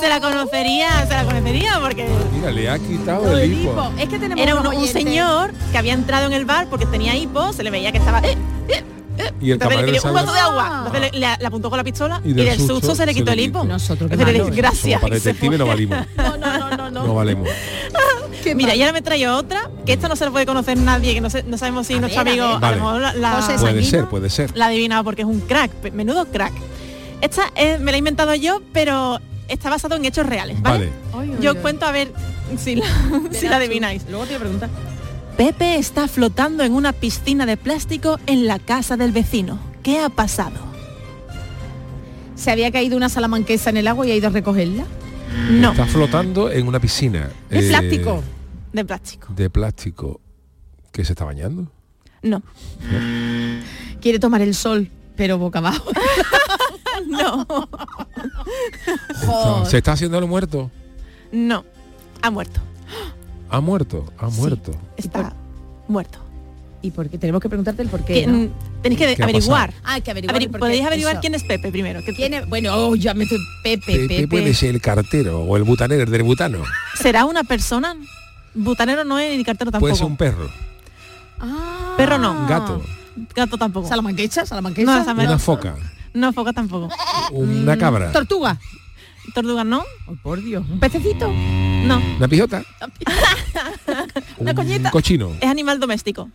[0.00, 2.04] Se la conocería, se la conocería porque
[2.34, 3.92] Mira, le ha quitado el hipo.
[3.96, 7.16] Es que tenemos era un, un señor que había entrado en el bar porque tenía
[7.16, 8.18] hipo, se le veía que estaba...
[8.20, 8.36] eh,
[8.68, 8.82] eh,
[9.18, 9.32] eh.
[9.40, 10.82] Y el Entonces le un vaso de agua.
[10.86, 13.38] Entonces le, le- le apuntó con la pistola y, del susto, se le quitó el
[13.40, 13.62] hipo.
[13.62, 15.00] Nosotros, Entonces le malo, dice, gracias.
[15.00, 15.98] Para y se detective no valimos.
[16.16, 17.06] No, no, no, no, no.
[17.06, 17.48] No valemos.
[18.54, 21.20] Mira, y ahora me traigo otra, que esta no se la puede conocer nadie, que
[21.20, 22.76] no, sabemos si A nuestro ver, amigo a Vale.
[22.76, 23.90] lo mejor la, la- José Puede Sanguino.
[23.90, 24.56] ser, puede ser.
[24.56, 26.52] la ha adivinado porque es un crack, menudo crack.
[27.20, 30.90] Esta eh, me la he inventado yo, pero está basado en hechos reales, ¿vale?
[31.12, 31.36] Vale.
[31.40, 32.12] Yo os cuento a ver
[32.58, 32.84] si la,
[33.30, 34.02] si la adivináis.
[34.10, 34.70] Luego te voy a preguntar.
[35.36, 39.58] Pepe está flotando en una piscina de plástico en la casa del vecino.
[39.82, 40.56] ¿Qué ha pasado?
[42.34, 44.84] ¿Se había caído una salamanquesa en el agua y ha ido a recogerla?
[45.50, 47.30] No, Está flotando en una piscina.
[47.50, 48.22] ¿De eh, plástico?
[48.72, 49.32] de plástico.
[49.34, 50.20] De plástico.
[50.90, 51.66] ¿Que se está bañando?
[52.22, 52.42] No,
[54.00, 55.90] Quiere tomar el sol, pero boca abajo.
[57.08, 57.46] no.
[59.66, 60.70] ¿Se está haciendo el muerto?
[61.32, 61.64] no.
[62.24, 62.60] Ha muerto.
[63.50, 64.72] Ha muerto, ha muerto.
[64.96, 65.34] Está
[65.88, 66.20] muerto.
[66.82, 67.16] ¿Y por qué?
[67.16, 68.26] Tenemos que preguntarte el por qué.
[68.26, 68.48] Mm,
[68.82, 69.72] Tenéis que ¿Qué ha averiguar.
[69.84, 70.36] Ah, hay que averiguar.
[70.36, 70.58] Averi-.
[70.58, 71.20] Podéis averiguar Eso.
[71.20, 72.00] quién es Pepe primero.
[72.04, 72.48] que- ¿Quién es?
[72.48, 73.38] Bueno, oh, ya me estoy...
[73.62, 74.28] Pepe, Pepe Pepe.
[74.28, 76.62] puede ser el cartero o el butanero, el del butano.
[76.96, 77.96] ¿Será una persona?
[78.54, 79.88] Butanero no es ni cartero tampoco.
[79.90, 80.50] Puede ser un perro,
[81.40, 81.94] Ah.
[81.96, 82.32] Perro no.
[82.32, 82.82] un gato,
[83.34, 83.88] Gato tampoco.
[83.88, 84.44] ¿Salamanquesa?
[84.46, 84.94] ¿Salamanquesa?
[84.96, 85.76] No, esa me- una foca,
[86.14, 86.88] No, foca tampoco.
[87.32, 88.58] una cabra, ¿Tortuga?
[89.34, 89.84] Tortuga no.
[90.08, 90.64] Oh, por Dios.
[90.68, 91.28] ¿Un pececito?
[91.28, 92.00] No.
[92.18, 92.62] una pijota,
[94.38, 94.90] Una un coñeta.
[94.90, 96.28] cochino, Es animal doméstico.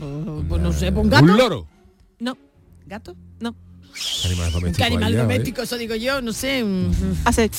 [0.00, 1.24] Oh, pues no sé, ¿un gato?
[1.24, 1.66] un loro.
[2.20, 2.36] No.
[2.86, 3.16] ¿Gato?
[3.40, 3.54] No.
[4.24, 4.76] Animales domésticos.
[4.76, 5.16] ¿Qué animal ¿eh?
[5.18, 5.62] doméstico?
[5.62, 6.62] Eso digo yo, no sé.
[6.62, 6.92] un-
[7.24, 7.50] Hace.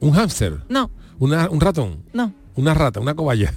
[0.00, 0.90] Un hámster, No.
[1.18, 2.32] una- un ratón, No.
[2.56, 3.52] una rata, una cobaya,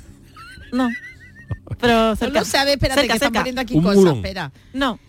[0.72, 0.90] No.
[1.80, 2.40] Pero No cerca.
[2.40, 3.40] lo sabe, espérate, cerca, que están cerca.
[3.40, 3.98] poniendo aquí Un cosas.
[3.98, 4.16] mulón.
[4.18, 4.52] Espera.
[4.74, 5.00] No.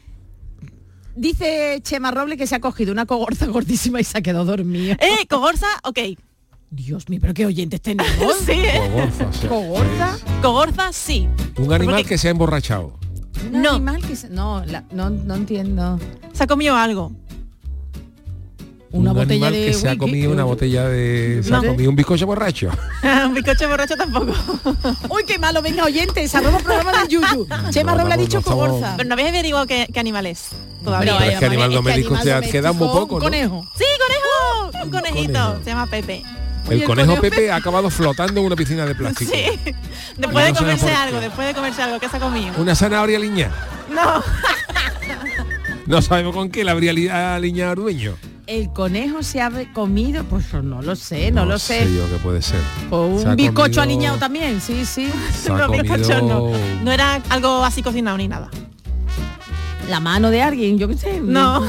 [1.16, 4.94] Dice Chema Roble que se ha cogido una cogorza gordísima y se ha quedado dormido.
[5.00, 5.98] Eh, cogorza, ok.
[6.70, 8.12] Dios mío, pero qué oyentes tenemos.
[8.46, 8.62] Sí.
[8.78, 10.18] cogorza, sea, ¿Cogorza?
[10.42, 11.28] Cogorza, sí.
[11.56, 12.98] un animal Porque- que se ha emborrachado.
[13.52, 13.70] Un No.
[13.76, 15.98] animal que se- No, la- no, no entiendo.
[16.32, 17.12] Se ha comido algo.
[18.90, 21.42] Una un botella animal de que se ha comido una botella de...
[21.42, 21.58] Se No.
[21.58, 22.70] ha comido un bizcocho borracho.
[23.26, 24.32] Un bizcocho borracho tampoco.
[25.10, 27.46] Uy, qué malo, venga, oyentes, arroba programa del Yuyu.
[27.70, 28.94] Chema No, Roble ha no, dicho no estamos- cogorza.
[28.96, 30.48] Pero no habéis averiguado qué, qué animal es.
[30.82, 31.16] Todavía.
[31.18, 33.24] Pero es que animal doméstico animal te queda muy poco, un ¿no?
[33.26, 33.68] conejo.
[33.76, 34.84] Sí, conejo.
[34.84, 35.32] Un conejito.
[35.32, 35.64] conejo.
[35.64, 36.22] Se llama Pepe.
[36.70, 39.32] El el conejo conejo Pepe ha acabado flotando en una piscina de plástico.
[39.32, 39.74] Sí.
[40.16, 42.52] Después de No sé comerse algo, después de comerse algo, ¿qué se ha comido?
[42.58, 43.50] Una zanahoria liña.
[43.92, 44.22] No.
[45.86, 48.14] No sabemos con qué la habría li- aliñado el dueño.
[48.46, 51.88] El conejo se ha comido, pues no lo sé, no, lo sé.
[51.94, 52.60] yo qué puede ser.
[52.90, 55.10] O Se un bizcocho comido- aliñado también, sí, sí.
[55.32, 56.50] Se ha bizcocho no.
[56.84, 58.50] No era algo así cocinado ni nada.
[59.88, 61.20] La mano de alguien, yo qué sé.
[61.22, 61.64] No.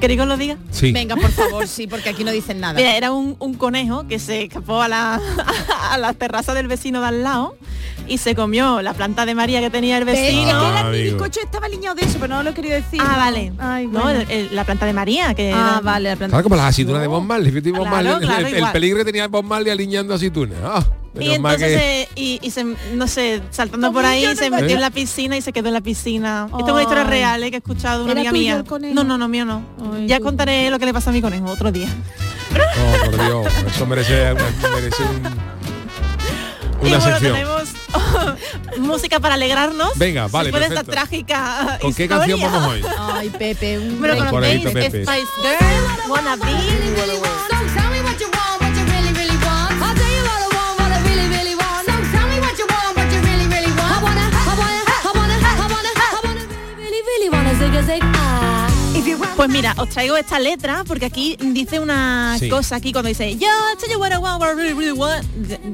[0.00, 0.56] ¿Queréis que os lo diga?
[0.70, 0.92] Sí.
[0.92, 2.74] Venga, por favor, sí, porque aquí no dicen nada.
[2.74, 5.20] Mira, era un, un conejo que se escapó a la,
[5.90, 7.56] a la terraza del vecino de al lado
[8.06, 10.50] y se comió la planta de María que tenía el vecino.
[10.52, 10.92] Ah, amigo.
[11.16, 13.00] bizcocho estaba aliñado de eso, pero no lo he querido decir.
[13.02, 13.52] Ah, vale.
[13.58, 16.32] Ay, No, el- el- la planta de María, que Ah, era- vale, la planta.
[16.34, 17.52] Claro, como las aceitunas de Bob Marley.
[17.52, 20.56] Claro, claro, el, el peligro que tenía Bob Marley aliñando aceitunas.
[20.58, 24.50] Y menos mal entonces, que- eh, y, y se, no sé, saltando por ahí, se
[24.50, 24.70] metió verdad.
[24.70, 26.46] en la piscina y se quedó en la piscina.
[26.50, 28.64] Esto es una historia real, eh, que he escuchado de una ¿Era amiga mía.
[28.94, 29.62] No, no, no, mío no.
[29.94, 30.24] Ay, ya tú.
[30.24, 31.88] contaré lo que le pasó a mi conejo otro día.
[32.52, 35.50] Oh, por Dios, eso merece, merece un-
[36.82, 37.32] y una bueno, sección.
[37.34, 37.68] tenemos
[38.78, 39.90] música para alegrarnos.
[39.98, 40.92] Venga, vale, Después de esta perfecto.
[40.92, 42.82] trágica ¿Con qué canción vamos hoy?
[42.98, 44.14] Ay, Pepe, un Bueno.
[44.30, 47.59] Spice Girl, Wanna Be.
[59.36, 62.48] Pues mira, os traigo esta letra porque aquí dice una Sí.
[62.48, 63.48] cosa aquí cuando dice yo
[63.90, 65.24] you what I want, what I really, really want.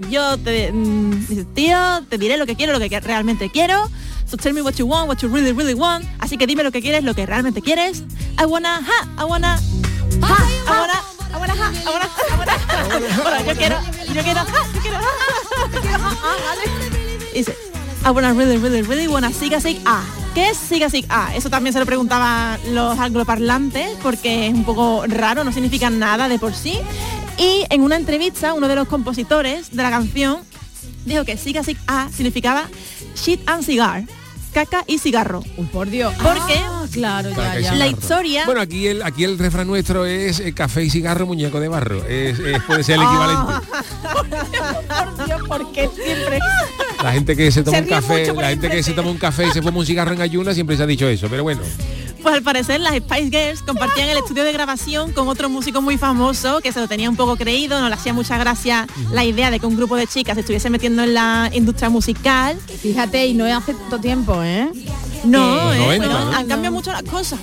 [0.08, 1.78] Yo te mm, dice, tío,
[2.08, 3.90] te diré lo que quiero, lo que realmente quiero.
[4.26, 6.04] So tell me what you want, what you really, really want.
[6.18, 8.02] Así que dime lo que quieres, lo que realmente quieres.
[8.40, 9.60] I wanna, ha, I wanna, ha,
[10.20, 11.02] I wanna,
[11.32, 13.22] I wanna, ha, I wanna, I wanna.
[13.22, 13.80] Bueno, yo quiero,
[14.14, 17.32] yo quiero, ha, yo quiero, ha, yo quiero, ha, ha.
[17.34, 17.56] Dice,
[18.04, 20.02] I wanna really, really, really wanna siga sig ah.
[20.36, 21.32] ¿Qué es siga sig ah?
[21.34, 26.28] Eso también se lo preguntaban los angloparlantes porque es un poco raro, no significa nada
[26.28, 26.78] de por sí.
[27.38, 30.40] Y en una entrevista, uno de los compositores de la canción
[31.06, 32.68] dijo que siga sig ah significaba
[33.14, 34.04] shit and cigar,
[34.64, 35.42] caca y cigarro.
[35.58, 36.14] Un por Dios.
[36.14, 37.74] Porque Ah, claro, ya, ya.
[37.74, 41.60] la historia Bueno, aquí el, aquí el refrán nuestro es eh, café y cigarro, muñeco
[41.60, 42.02] de barro.
[42.06, 43.60] Es, es- puede ser el Ah.
[43.60, 44.46] equivalente.
[45.18, 46.38] por Dios, porque siempre
[47.02, 49.46] La gente que se toma Se un café, la gente que se toma un café
[49.46, 51.60] y se fuma un cigarro en ayunas siempre se ha dicho eso, pero bueno.
[52.26, 55.96] Pues al parecer las Spice Girls compartían el estudio de grabación con otro músico muy
[55.96, 59.52] famoso que se lo tenía un poco creído, no le hacía mucha gracia la idea
[59.52, 62.58] de que un grupo de chicas se estuviese metiendo en la industria musical.
[62.82, 64.68] Fíjate, y no es hace tanto tiempo, ¿eh?
[65.22, 66.36] No, eh, 90, bueno, ¿no?
[66.36, 67.38] han cambiado mucho las cosas.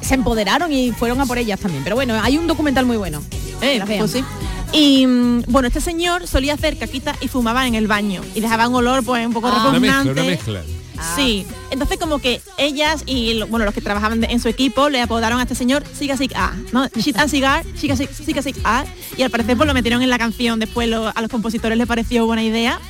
[0.00, 1.84] Se empoderaron y fueron a por ellas también.
[1.84, 3.22] Pero bueno, hay un documental muy bueno.
[3.60, 4.24] Eh, pues sí.
[4.72, 8.66] Y mm, bueno, este señor solía hacer caquita y fumaba en el baño y dejaba
[8.66, 9.68] un olor pues un poco Ah.
[9.68, 10.20] Una mezcla, repugnante.
[10.22, 10.85] una mezcla.
[11.14, 15.38] Sí, entonces como que ellas y bueno los que trabajaban en su equipo le apodaron
[15.38, 16.88] a este señor Siga Sig A, ¿no?
[16.88, 18.84] Shit and Cigar, Siga Sig, A,
[19.16, 22.26] y al parecer pues lo metieron en la canción, después a los compositores les pareció
[22.26, 22.80] buena idea.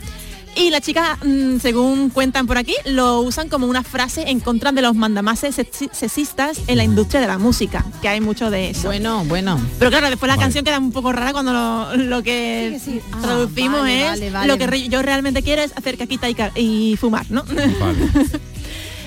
[0.58, 4.72] Y las chicas, mm, según cuentan por aquí, lo usan como una frase en contra
[4.72, 8.70] de los mandamases sexi- sexistas en la industria de la música, que hay mucho de
[8.70, 8.84] eso.
[8.88, 9.60] Bueno, bueno.
[9.78, 10.44] Pero claro, después la Vale.
[10.46, 13.00] canción queda un poco rara cuando lo, lo que Sí, sí.
[13.12, 14.46] Ah, traducimos vale, es vale, vale.
[14.48, 17.44] lo que re- yo realmente quiero es hacer caquita y, ca- y fumar, ¿no?
[17.44, 17.98] Vale.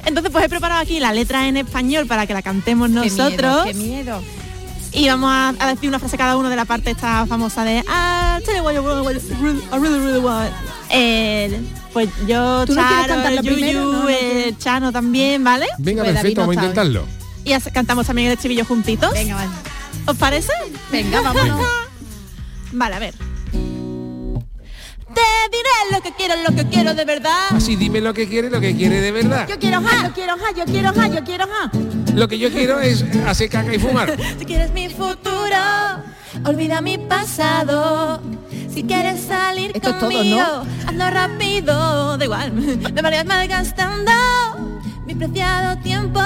[0.05, 3.73] Entonces pues he preparado aquí la letra en español para que la cantemos nosotros Qué
[3.73, 4.21] miedo.
[4.93, 7.83] y vamos a, a decir una frase cada uno de la parte esta famosa de
[7.87, 10.51] ah, tell you what you want, what you really, I really, really want.
[10.91, 11.61] Eh,
[11.93, 13.83] pues yo, ¿Tú no quieres Charo, cantarlo Yuyu, primero?
[13.83, 15.67] No, no, eh, Chano también, ¿vale?
[15.77, 17.05] Venga, Pues perfecto, vamos a intentarlo.
[17.45, 19.11] Y as- cantamos también el estribillo juntitos.
[19.13, 19.51] Venga, vale.
[20.05, 20.51] ¿Os parece?
[20.91, 21.59] Venga, vámonos.
[22.71, 23.13] Vale, a ver.
[25.11, 25.21] Te
[25.51, 27.47] diré lo que quiero, lo que quiero de verdad.
[27.49, 29.47] Así dime lo que quiere, lo que quiere de verdad.
[29.49, 31.71] Yo quiero ja, yo quiero ja, yo quiero ja, yo quiero ja.
[32.13, 34.15] Lo que yo quiero es hacer caca y fumar.
[34.39, 35.57] Si quieres mi futuro,
[36.45, 38.21] olvida mi pasado.
[38.79, 40.87] Si quieres salir Esto es todo, conmigo, ¿no?
[40.87, 42.53] hazlo rápido, da igual.
[42.53, 44.09] Me vayas malgastando
[45.05, 46.21] mi preciado tiempo.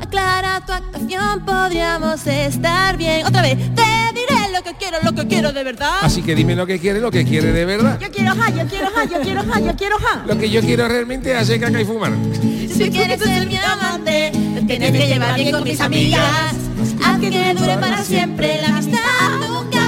[0.00, 3.24] Aclara tu actuación, podríamos estar bien.
[3.24, 3.84] Otra vez, te
[4.14, 5.98] diré lo que quiero, lo que quiero de verdad.
[6.02, 8.00] Así que dime lo que quiere, lo que quiere de verdad.
[8.00, 10.24] Yo quiero ja, yo quiero ja, yo quiero ja, yo quiero ja.
[10.26, 12.14] Lo que yo quiero realmente es hacer caca y fumar.
[12.42, 16.52] Si quieres ser mi amante, te tienes que llevar bien con mis amigas.
[17.04, 18.98] Haz que dure para siempre, la amistad
[19.48, 19.81] nunca.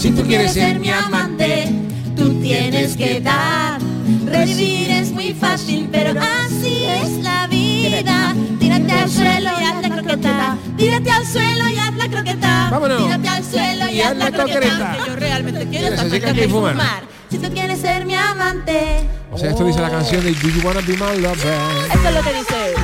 [0.00, 1.70] Si tú quieres ser mi amante,
[2.16, 3.78] tú tienes que dar.
[4.24, 8.34] Revivir es muy fácil, pero así es la vida.
[8.58, 10.56] Tírate al suelo y haz la croqueta.
[10.78, 12.68] Tírate al suelo y haz la croqueta.
[12.70, 13.02] Vámonos.
[13.04, 14.96] Tírate al suelo y, haz la croqueta.
[14.96, 17.02] Que yo realmente quiero ¿Quieres es hacer hacer caca y fumar?
[17.30, 19.06] Si tú quieres ser mi amante.
[19.30, 21.60] O sea, esto dice la canción de Do You Wanna Be My Lover.
[21.92, 22.74] Esto es lo que dice.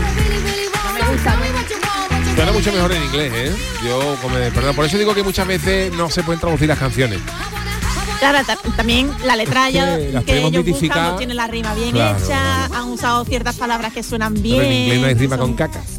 [0.85, 1.56] No me gusta, ¿no?
[2.37, 3.53] Suena mucho mejor en inglés, ¿eh?
[3.85, 7.19] Yo, como, perdón, por eso digo que muchas veces no se pueden traducir las canciones.
[8.21, 11.91] Claro, ta- también la letra Es ya que ellos buscan no tiene la rima bien
[11.93, 14.59] Claro, hecha, han usado ciertas palabras que suenan bien.
[14.59, 15.83] Pero en inglés no hay rima con caca.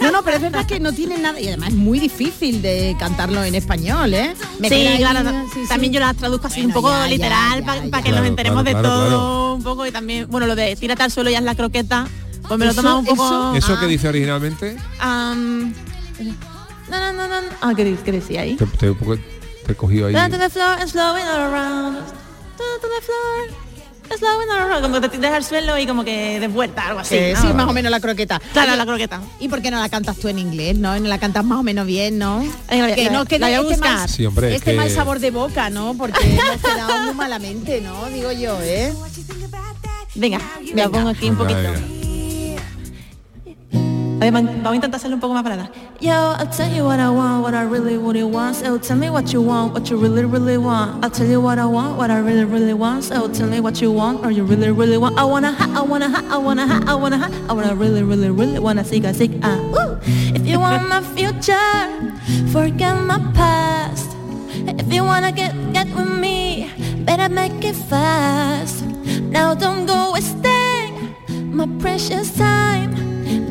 [0.00, 2.94] No, no, pero es verdad que no tiene nada y además es muy difícil de
[2.98, 4.34] cantarlo en español, ¿eh?
[4.68, 5.60] Sí, claro, sí.
[5.66, 8.02] también yo las traduzco así un poco ya, ya, literal ya, para ya.
[8.02, 9.54] que nos enteremos claro, de claro, todo claro.
[9.54, 12.06] un poco y también, bueno, lo de tírate al suelo y haz la croqueta,
[12.48, 13.24] pues me lo Eso- toma un poco...
[13.24, 14.76] eso- ¿Eso ah, que dice originalmente?
[15.00, 15.72] am,
[16.90, 17.36] no, no, no, no.
[17.60, 18.56] Ah, ¿qué, qué decía ahí?
[18.56, 20.14] Te, te, te he cogido ahí.
[20.14, 21.94] Down to the floor and slowing all around.
[21.96, 23.58] Down to the floor.
[24.10, 24.82] and Slowing all around.
[24.82, 27.16] Como que te tiras al suelo y como que de vuelta, algo así.
[27.16, 27.40] Sí, ¿no?
[27.40, 28.38] sí, más o menos la croqueta.
[28.52, 29.22] Claro, Oye, la croqueta.
[29.40, 30.98] ¿Y por qué no la cantas tú en inglés, no?
[31.00, 32.44] No la cantas más o menos bien, ¿no?
[32.68, 33.94] Ay, la- que la- no quede la voy a este, buscar.
[33.96, 35.94] mal, Sí, hombre, es este que- mal sabor de boca, ¿no?
[35.94, 38.04] Porque hemos quedado muy malamente, ¿no?
[38.10, 38.92] Digo yo, ¿eh?
[40.14, 40.38] Venga,
[40.74, 41.72] la pongo aquí un Venga, poquito.
[41.72, 42.03] venga.
[44.30, 45.70] Vamos a intentar hacerlo un poco más para atrás.
[46.00, 48.56] Yo, I'll tell you what I want, what I really, really want.
[48.56, 51.04] So tell me what you want, what you really, really want.
[51.04, 53.04] I'll tell you what I want, what I really, really want.
[53.04, 55.18] So tell me what you want, or you really, really want.
[55.18, 58.02] I wanna ha, I wanna ha, I wanna ha, I wanna ha, I wanna really,
[58.02, 59.58] really, really wanna seek, I seek, ah.
[60.06, 62.12] If you want my future,
[62.52, 64.10] forget my past.
[64.66, 66.70] If you wanna get, get with me,
[67.04, 68.84] better make it fast.
[69.30, 71.14] Now don't go wasting
[71.50, 72.93] my precious time.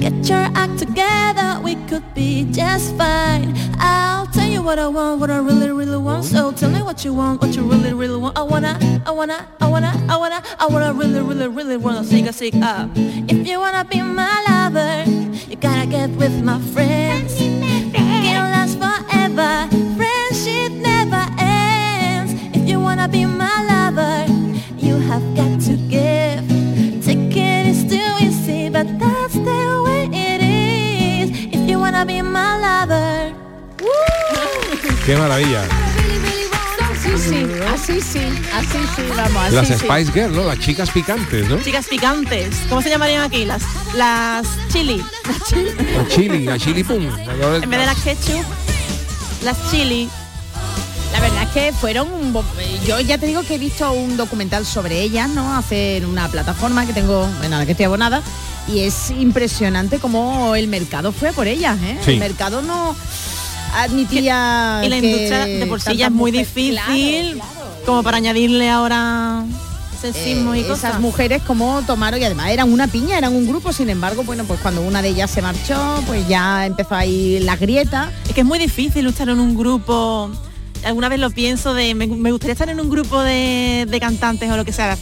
[0.04, 3.54] Get your act together, we could be just fine.
[3.80, 6.26] I'll tell you what I want, what I really, really want.
[6.26, 8.38] So tell me what you want, what you really, really want.
[8.38, 12.26] I wanna, I wanna, I wanna, I wanna, I wanna really, really, really wanna seek
[12.26, 12.90] a seek up.
[12.98, 15.10] If you wanna be my lover,
[15.50, 17.43] you gotta get with my friends.
[38.96, 39.74] Sí, vamos, Las sí.
[39.74, 40.44] Spice Girls, ¿no?
[40.44, 41.62] Las chicas picantes, ¿no?
[41.62, 42.56] Chicas picantes.
[42.70, 43.46] ¿Cómo se llamarían aquí?
[43.46, 43.64] Las,
[43.96, 45.04] las chili.
[45.96, 47.04] La chili, la chili pum.
[47.62, 48.46] En vez de las ketchup,
[49.44, 50.10] las chili.
[51.12, 52.34] La verdad es que fueron
[52.88, 55.56] yo ya te digo que he visto un documental sobre ellas, ¿no?
[55.56, 58.24] Hace en una plataforma que tengo, en la que estoy abonada,
[58.68, 61.98] y es impresionante cómo el mercado fue por ellas, ¿eh?
[62.04, 62.14] Sí.
[62.14, 62.96] El mercado no
[63.76, 67.42] admitía Y la que industria de por sí ya tantas es muy difícil
[67.86, 69.44] como para añadirle ahora
[70.02, 70.90] sexismo Eh, y cosas.
[70.92, 74.44] esas mujeres como tomaron y además eran una piña, eran un grupo, sin embargo, bueno,
[74.44, 78.12] pues cuando una de ellas se marchó, pues ya empezó ahí la grieta.
[78.28, 80.30] Es que es muy difícil estar en un grupo.
[80.86, 84.52] Alguna vez lo pienso de me, me gustaría estar en un grupo de, de cantantes
[84.52, 84.98] o lo que sea,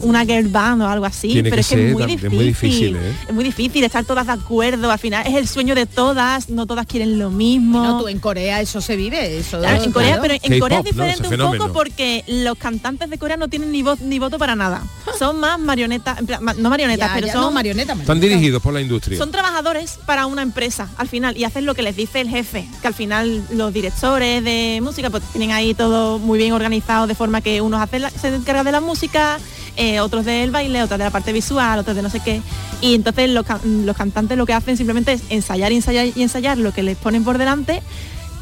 [0.00, 2.30] una girl band o algo así, Tiene pero que es que es muy es difícil.
[2.36, 3.14] muy difícil, ¿eh?
[3.28, 6.66] Es muy difícil estar todas de acuerdo, al final es el sueño de todas, no
[6.66, 7.82] todas quieren lo mismo.
[7.82, 10.22] No, tú en Corea eso se vive, eso Claro, en Corea, claro.
[10.40, 11.64] pero en Corea es diferente un fenómeno.
[11.64, 14.82] poco porque los cantantes de Corea no tienen ni voz ni voto para nada.
[15.18, 16.18] Son más marionetas,
[16.58, 19.18] no marionetas, Ya, pero ya, son no, marioneta, Están dirigidos por la industria.
[19.18, 22.66] son trabajadores para una empresa al final y hacen lo que les dice el jefe,
[22.80, 27.14] que al final los directores de música pues tienen ahí todo muy bien organizado de
[27.14, 29.38] forma que unos hacen la- se encargan de la música,
[29.76, 32.42] eh, otros del baile, otros de la parte visual, otros de no sé qué.
[32.80, 36.58] Y entonces los, ca- los cantantes lo que hacen simplemente es ensayar ensayar y ensayar
[36.58, 37.82] lo que les ponen por delante.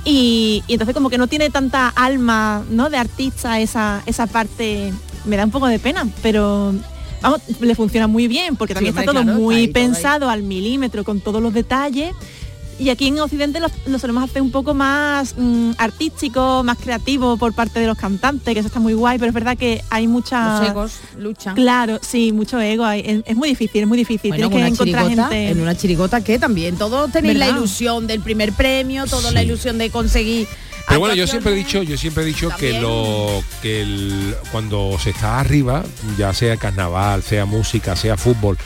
[0.05, 2.89] Y, y entonces como que no tiene tanta alma ¿no?
[2.89, 4.93] de artista esa, esa parte,
[5.27, 6.73] me da un poco de pena, pero
[7.21, 9.89] vamos, le funciona muy bien porque también está todo claro, muy ahí, todo ahí.
[9.89, 12.15] pensado al milímetro con todos los detalles.
[12.81, 17.37] Y aquí en Occidente lo, lo solemos hacer un poco más mm, artístico, más creativo
[17.37, 20.09] por parte de los cantantes, que eso está muy guay, pero es verdad que hay
[20.09, 20.61] mucha...
[20.61, 21.55] Los egos luchan.
[21.55, 22.85] Claro, sí, mucho ego.
[22.85, 23.01] hay.
[23.05, 24.31] Es, es muy difícil, es muy difícil.
[24.31, 25.51] Bueno, Tienes que encontrar gente...
[25.51, 29.77] en una chirigota que también todos tenéis la ilusión del primer premio, toda la ilusión
[29.77, 30.49] de conseguir
[30.89, 34.97] Pero bueno, yo siempre he dicho, yo siempre he dicho que lo que el- cuando
[34.99, 35.85] se está arriba,
[36.17, 38.57] ya sea carnaval, sea música, sea fútbol,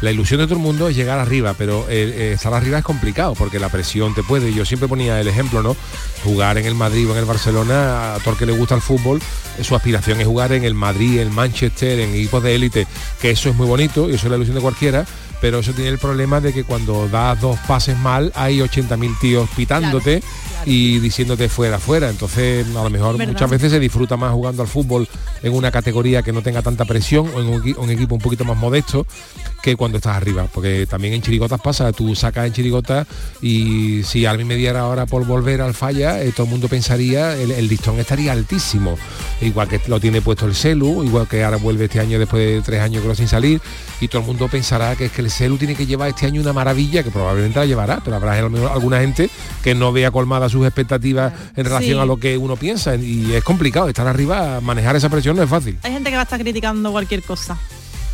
[0.00, 2.84] la ilusión de todo el mundo es llegar arriba, pero eh, eh, estar arriba es
[2.84, 4.52] complicado porque la presión te puede.
[4.52, 5.76] Yo siempre ponía el ejemplo, ¿no?
[6.22, 8.80] Jugar en el Madrid o en el Barcelona, a todo el que le gusta el
[8.80, 9.20] fútbol,
[9.62, 12.86] su aspiración es jugar en el Madrid, el Manchester, en equipos de élite,
[13.20, 15.06] que eso es muy bonito y eso es la ilusión de cualquiera,
[15.40, 19.48] pero eso tiene el problema de que cuando das dos pases mal hay 80.000 tíos
[19.54, 20.22] pitándote
[20.66, 22.08] y diciéndote fuera, fuera.
[22.08, 25.08] Entonces, a lo mejor muchas veces se disfruta más jugando al fútbol
[25.42, 28.56] en una categoría que no tenga tanta presión o en un equipo un poquito más
[28.56, 29.06] modesto
[29.64, 33.06] que cuando estás arriba, porque también en chirigotas pasa, tú sacas en chirigotas
[33.40, 36.68] y si a mí me diera ahora por volver al falla, eh, todo el mundo
[36.68, 38.98] pensaría, el, el listón estaría altísimo,
[39.40, 42.60] igual que lo tiene puesto el celu, igual que ahora vuelve este año después de
[42.60, 43.58] tres años creo sin salir,
[44.02, 46.42] y todo el mundo pensará que es que el celu tiene que llevar este año
[46.42, 49.30] una maravilla, que probablemente la llevará, pero habrá alguna gente
[49.62, 52.00] que no vea colmadas sus expectativas en relación Sí.
[52.02, 55.48] a lo que uno piensa, y es complicado, estar arriba, manejar esa presión no es
[55.48, 55.78] fácil.
[55.84, 57.56] Hay gente que va a estar criticando cualquier cosa.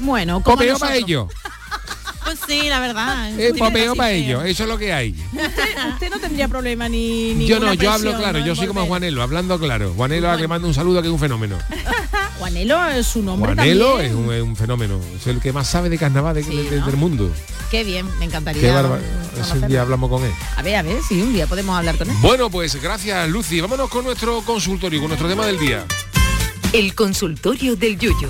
[0.00, 1.28] Bueno, como Popeo para ellos,
[2.24, 3.30] Pues sí, la verdad.
[3.40, 5.12] es popeo Así para ellos, eso es lo que hay.
[5.32, 8.46] Usted, usted no tendría problema ni Yo ninguna no, yo hablo presión, claro, ¿no?
[8.46, 8.86] yo soy como.
[8.86, 9.92] Juanelo, hablando claro.
[9.96, 11.58] Juanelo a que le mando un saludo que es un fenómeno.
[12.38, 14.10] Juanelo es su nombre Juanelo también.
[14.12, 16.80] es un, es un fenómeno, es el que más sabe de carnaval de- de- de-
[16.82, 17.32] del mundo.
[17.70, 18.60] Qué bien, me encantaría.
[18.62, 19.02] Qué bárbaro.
[19.54, 20.32] un día hablamos con él.
[20.56, 22.16] A ver, a ver, si un día podemos hablar con él.
[22.20, 23.60] Bueno, pues gracias Lucy.
[23.60, 25.84] Vámonos con nuestro consultorio, con nuestro tema del día.
[26.72, 28.28] El consultorio del Yuyo.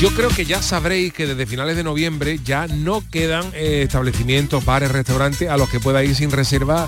[0.00, 4.64] Yo creo que ya sabréis que desde finales de noviembre ya no quedan eh, establecimientos,
[4.64, 6.86] bares, restaurantes a los que pueda ir sin reserva.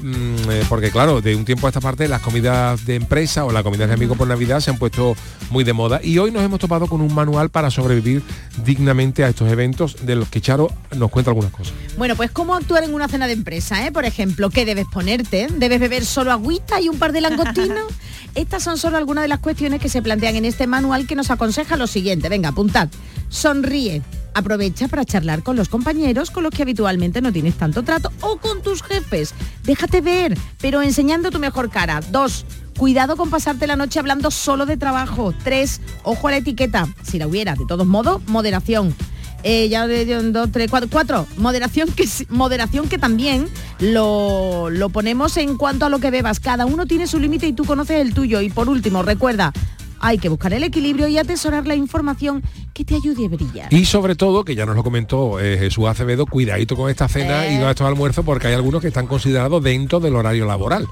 [0.00, 3.50] mm, eh, porque claro, de un tiempo a esta parte las comidas de empresa o
[3.50, 5.16] las comidas de amigos por Navidad se han puesto
[5.50, 8.22] muy de moda y hoy nos hemos topado con un manual para sobrevivir
[8.64, 11.74] dignamente a estos eventos de los que Charo nos cuenta algunas cosas.
[11.98, 13.90] Bueno, pues cómo actuar en una cena de empresa, ¿eh?
[13.90, 15.48] Por ejemplo, ¿qué debes ponerte?
[15.50, 17.86] ¿Debes beber solo agüita y un par de langostinos?
[18.34, 21.30] Estas son solo algunas de las cuestiones que se plantean en este manual que nos
[21.30, 22.28] aconseja lo siguiente.
[22.28, 22.88] Venga, apuntad.
[23.28, 24.02] Sonríe.
[24.34, 28.38] Aprovecha para charlar con los compañeros con los que habitualmente no tienes tanto trato o
[28.38, 29.34] con tus jefes.
[29.64, 32.00] Déjate ver, pero enseñando tu mejor cara.
[32.10, 32.46] Dos,
[32.78, 35.34] Cuidado con pasarte la noche hablando solo de trabajo.
[35.44, 36.88] Tres, Ojo a la etiqueta.
[37.02, 38.94] Si la hubiera, de todos modos, moderación.
[39.44, 41.26] Eh, ya de de- dos, tres, cuatro, cuatro.
[41.36, 43.48] Moderación que, moderación que también
[43.80, 46.40] lo, lo ponemos en cuanto a lo que bebas.
[46.40, 48.40] Cada uno tiene su límite y tú conoces el tuyo.
[48.40, 49.52] Y por último, recuerda,
[49.98, 53.72] hay que buscar el equilibrio y atesorar la información que te ayude a brillar.
[53.74, 57.46] Y sobre todo, que ya nos lo comentó eh, Jesús Acevedo, cuidadito con esta cena
[57.48, 60.86] y con estos almuerzos porque hay algunos que están considerados dentro del horario laboral.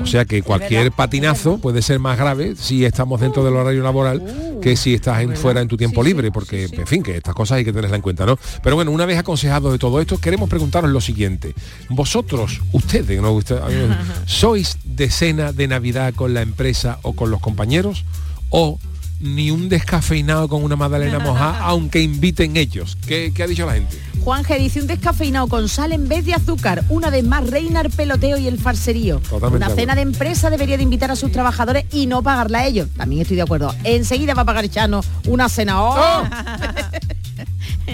[0.00, 4.22] O sea que cualquier patinazo puede ser más grave si estamos dentro del horario laboral
[4.62, 7.58] que si estás en- fuera en tu tiempo libre, porque en fin, que estas cosas
[7.58, 8.38] hay que tenerlas en cuenta, ¿no?
[8.62, 11.54] Pero bueno, una vez aconsejado de todo esto, queremos preguntaros lo siguiente.
[11.88, 13.20] Vosotros, ustedes,
[14.26, 18.04] ¿sois de cena de Navidad con la empresa o con los compañeros?
[18.50, 18.78] ¿O
[19.22, 22.96] ni un descafeinado con una magdalena mojada, aunque inviten ellos?
[23.06, 23.96] ¿Qué, qué ha dicho la gente?
[24.24, 26.84] Juan G dice un descafeinado con sal en vez de azúcar.
[26.88, 29.18] Una vez más reina el peloteo y el farserío.
[29.18, 32.66] Totalmente Una cena de empresa debería de invitar a sus trabajadores y no pagarla a
[32.66, 32.88] ellos.
[32.96, 33.74] También estoy de acuerdo.
[33.82, 35.82] Enseguida va a pagar Chano una cena.
[35.82, 36.24] ¡Oh!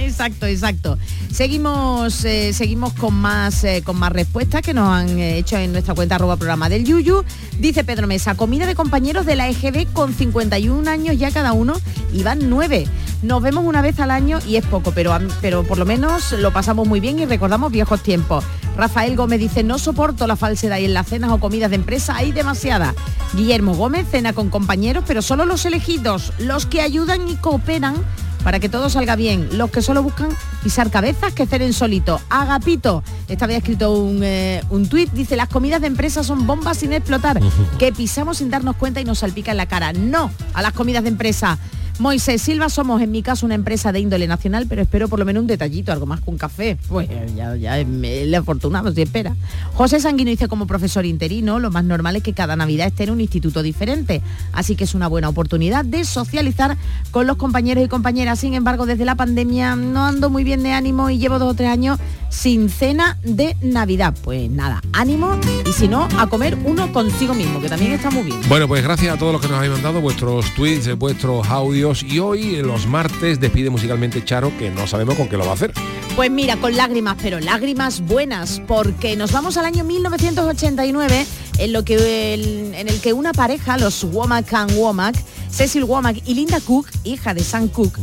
[0.09, 0.99] exacto, exacto.
[1.31, 5.73] Seguimos, eh, seguimos con más eh, con más respuestas que nos han eh, hecho en
[5.73, 7.25] nuestra cuenta arroba programa del Yuyu.
[7.59, 11.75] Dice Pedro Mesa, comida de compañeros de la EGB con 51 años ya cada uno
[12.13, 12.87] y van nueve.
[13.23, 16.53] Nos vemos una vez al año y es poco, pero, pero por lo menos lo
[16.53, 18.45] pasamos muy bien y recordamos viejos tiempos.
[18.77, 22.17] Rafael Gómez dice, no soporto la falsedad y en las cenas o comidas de empresa
[22.17, 22.95] hay demasiada.
[23.35, 27.97] Guillermo Gómez cena con compañeros, pero solo los elegidos, los que ayudan y cooperan
[28.43, 29.49] para que todo salga bien.
[29.59, 30.31] Los que solo buscan
[30.63, 32.21] pisar cabezas que cenen solito.
[32.29, 36.47] Agapito, esta vez ha escrito un, eh, un tuit, dice, las comidas de empresa son
[36.47, 37.41] bombas sin explotar,
[37.79, 39.93] que pisamos sin darnos cuenta y nos salpica en la cara.
[39.93, 41.59] No a las comidas de empresa.
[41.99, 45.25] Moisés Silva somos en mi caso una empresa de índole nacional, pero espero por lo
[45.25, 46.77] menos un detallito, algo más que un café.
[46.89, 49.35] Pues ya, ya es el afortunado si espera.
[49.75, 53.11] José Sanguino dice como profesor interino, lo más normal es que cada Navidad esté en
[53.11, 54.23] un instituto diferente.
[54.53, 56.77] Así que es una buena oportunidad de socializar
[57.11, 58.39] con los compañeros y compañeras.
[58.39, 61.55] Sin embargo, desde la pandemia no ando muy bien de ánimo y llevo dos o
[61.55, 64.15] tres años sin cena de Navidad.
[64.23, 65.37] Pues nada, ánimo
[65.69, 68.39] y si no, a comer uno consigo mismo, que también está muy bien.
[68.49, 72.19] Bueno, pues gracias a todos los que nos habéis mandado vuestros tweets, vuestros audios y
[72.19, 75.73] hoy, los martes, despide musicalmente Charo, que no sabemos con qué lo va a hacer.
[76.17, 81.27] Pues mira, con lágrimas, pero lágrimas buenas, porque nos vamos al año 1989,
[81.59, 85.17] en, lo que, el- en el que una pareja, los Womack and Womack,
[85.51, 87.99] Cecil Womack y Linda Cook, hija de Sam Cook,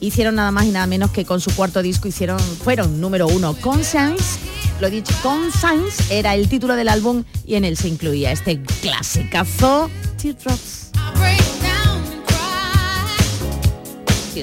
[0.00, 3.54] hicieron nada más y nada menos que con su cuarto disco hicieron, fueron número uno.
[3.60, 4.38] Conscience,
[4.80, 8.60] lo he dicho, Conscience era el título del álbum y en él se incluía este
[8.80, 9.90] clasicazo,
[10.22, 10.90] Teardrops.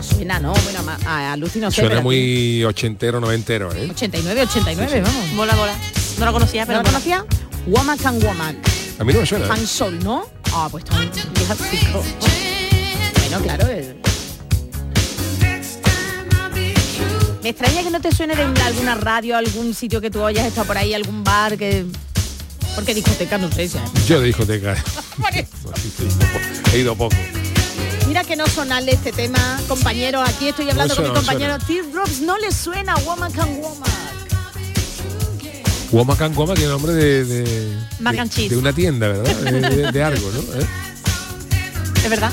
[0.01, 0.53] Sí, suena, ¿no?
[0.53, 3.87] Bueno, a, a Lucy no sé, Suena pero- muy ochentero, noventero, ¿eh?
[3.91, 5.27] 89, 89, vamos.
[5.33, 5.75] Mola, mola.
[6.19, 7.25] No la conocía, pero ¿No la conocía?
[7.67, 8.55] Womack and Womack.
[8.99, 9.45] A mí no me suena.
[9.45, 9.47] ¿eh?
[9.47, 10.25] Fan Soul, ¿no?
[10.53, 11.09] Ah, pues está un.
[13.19, 13.67] Bueno, claro.
[13.67, 13.95] el-
[17.41, 20.65] Me extraña que no te suene de alguna radio, algún sitio que tú hayas estado
[20.67, 21.85] por ahí, algún bar que...
[22.73, 23.85] Porque discoteca no sé si hay.
[24.07, 24.75] Yo de discoteca.
[26.73, 27.15] he ido poco.
[28.07, 30.27] Mira que no sonarle este tema, compañeros.
[30.27, 32.21] Aquí estoy hablando suena, con mi no compañero Teardrops.
[32.21, 33.89] No le suena Woman Can Woman.
[35.91, 39.91] Guama Can Guama tiene nombre de, de, una tienda, ¿verdad?
[39.91, 40.39] De, algo, ¿no?
[40.39, 40.65] ¿Eh?
[42.03, 42.31] Es verdad.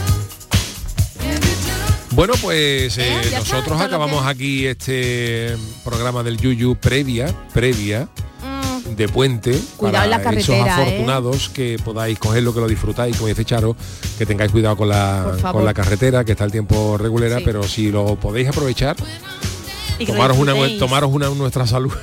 [2.10, 8.08] Bueno, pues eh, está, nosotros acabamos aquí este programa del Yuyu previa, previa
[8.96, 9.58] de puente.
[9.76, 10.60] Cuidado en la para esos ¿eh?
[10.68, 13.76] afortunados que podáis cogerlo, que lo disfrutáis, como dice Charo,
[14.18, 17.42] que tengáis cuidado con la, con la carretera, que está el tiempo regulera, Sí.
[17.44, 18.96] pero si lo podéis aprovechar,
[20.02, 21.92] Y tomaros una, tomaros una nuestra salud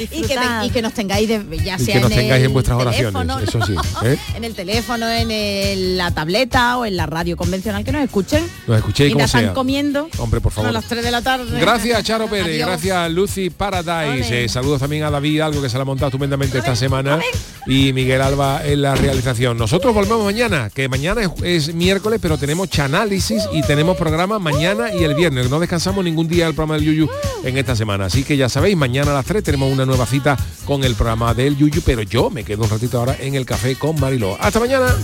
[0.00, 2.40] Y que, te- y que nos tengáis de, ya y sea que nos en tengáis
[2.40, 3.74] el en vuestras oraciones, eso sí.
[4.04, 4.16] ¿eh?
[4.34, 8.42] en el teléfono, en el- la tableta o en la radio convencional que nos escuchen.
[8.66, 9.54] Nos escuchéis como Mientras están sea.
[9.54, 10.72] comiendo Hombre, por a favor.
[10.72, 11.60] las 3 de la tarde.
[11.60, 12.68] Gracias Charo Pérez, Adiós.
[12.68, 16.58] gracias Lucy Paradise, Eh, saludos también a David, algo que se la ha montado estupendamente
[16.58, 17.20] esta semana
[17.66, 19.56] y Miguel Alba en la realización.
[19.58, 21.30] Nosotros volvemos mañana, que mañana es,
[21.68, 25.50] es miércoles, pero tenemos chanálisis y tenemos programa mañana y el viernes.
[25.50, 27.08] No descansamos ningún día del programa del Yuyu
[27.44, 28.06] en esta semana.
[28.06, 31.34] Así que ya sabéis, mañana a las 3 tenemos una nueva cita con el programa
[31.34, 34.36] del Yuyu, pero yo me quedo un ratito ahora en el café con Mariló.
[34.40, 34.94] Hasta mañana.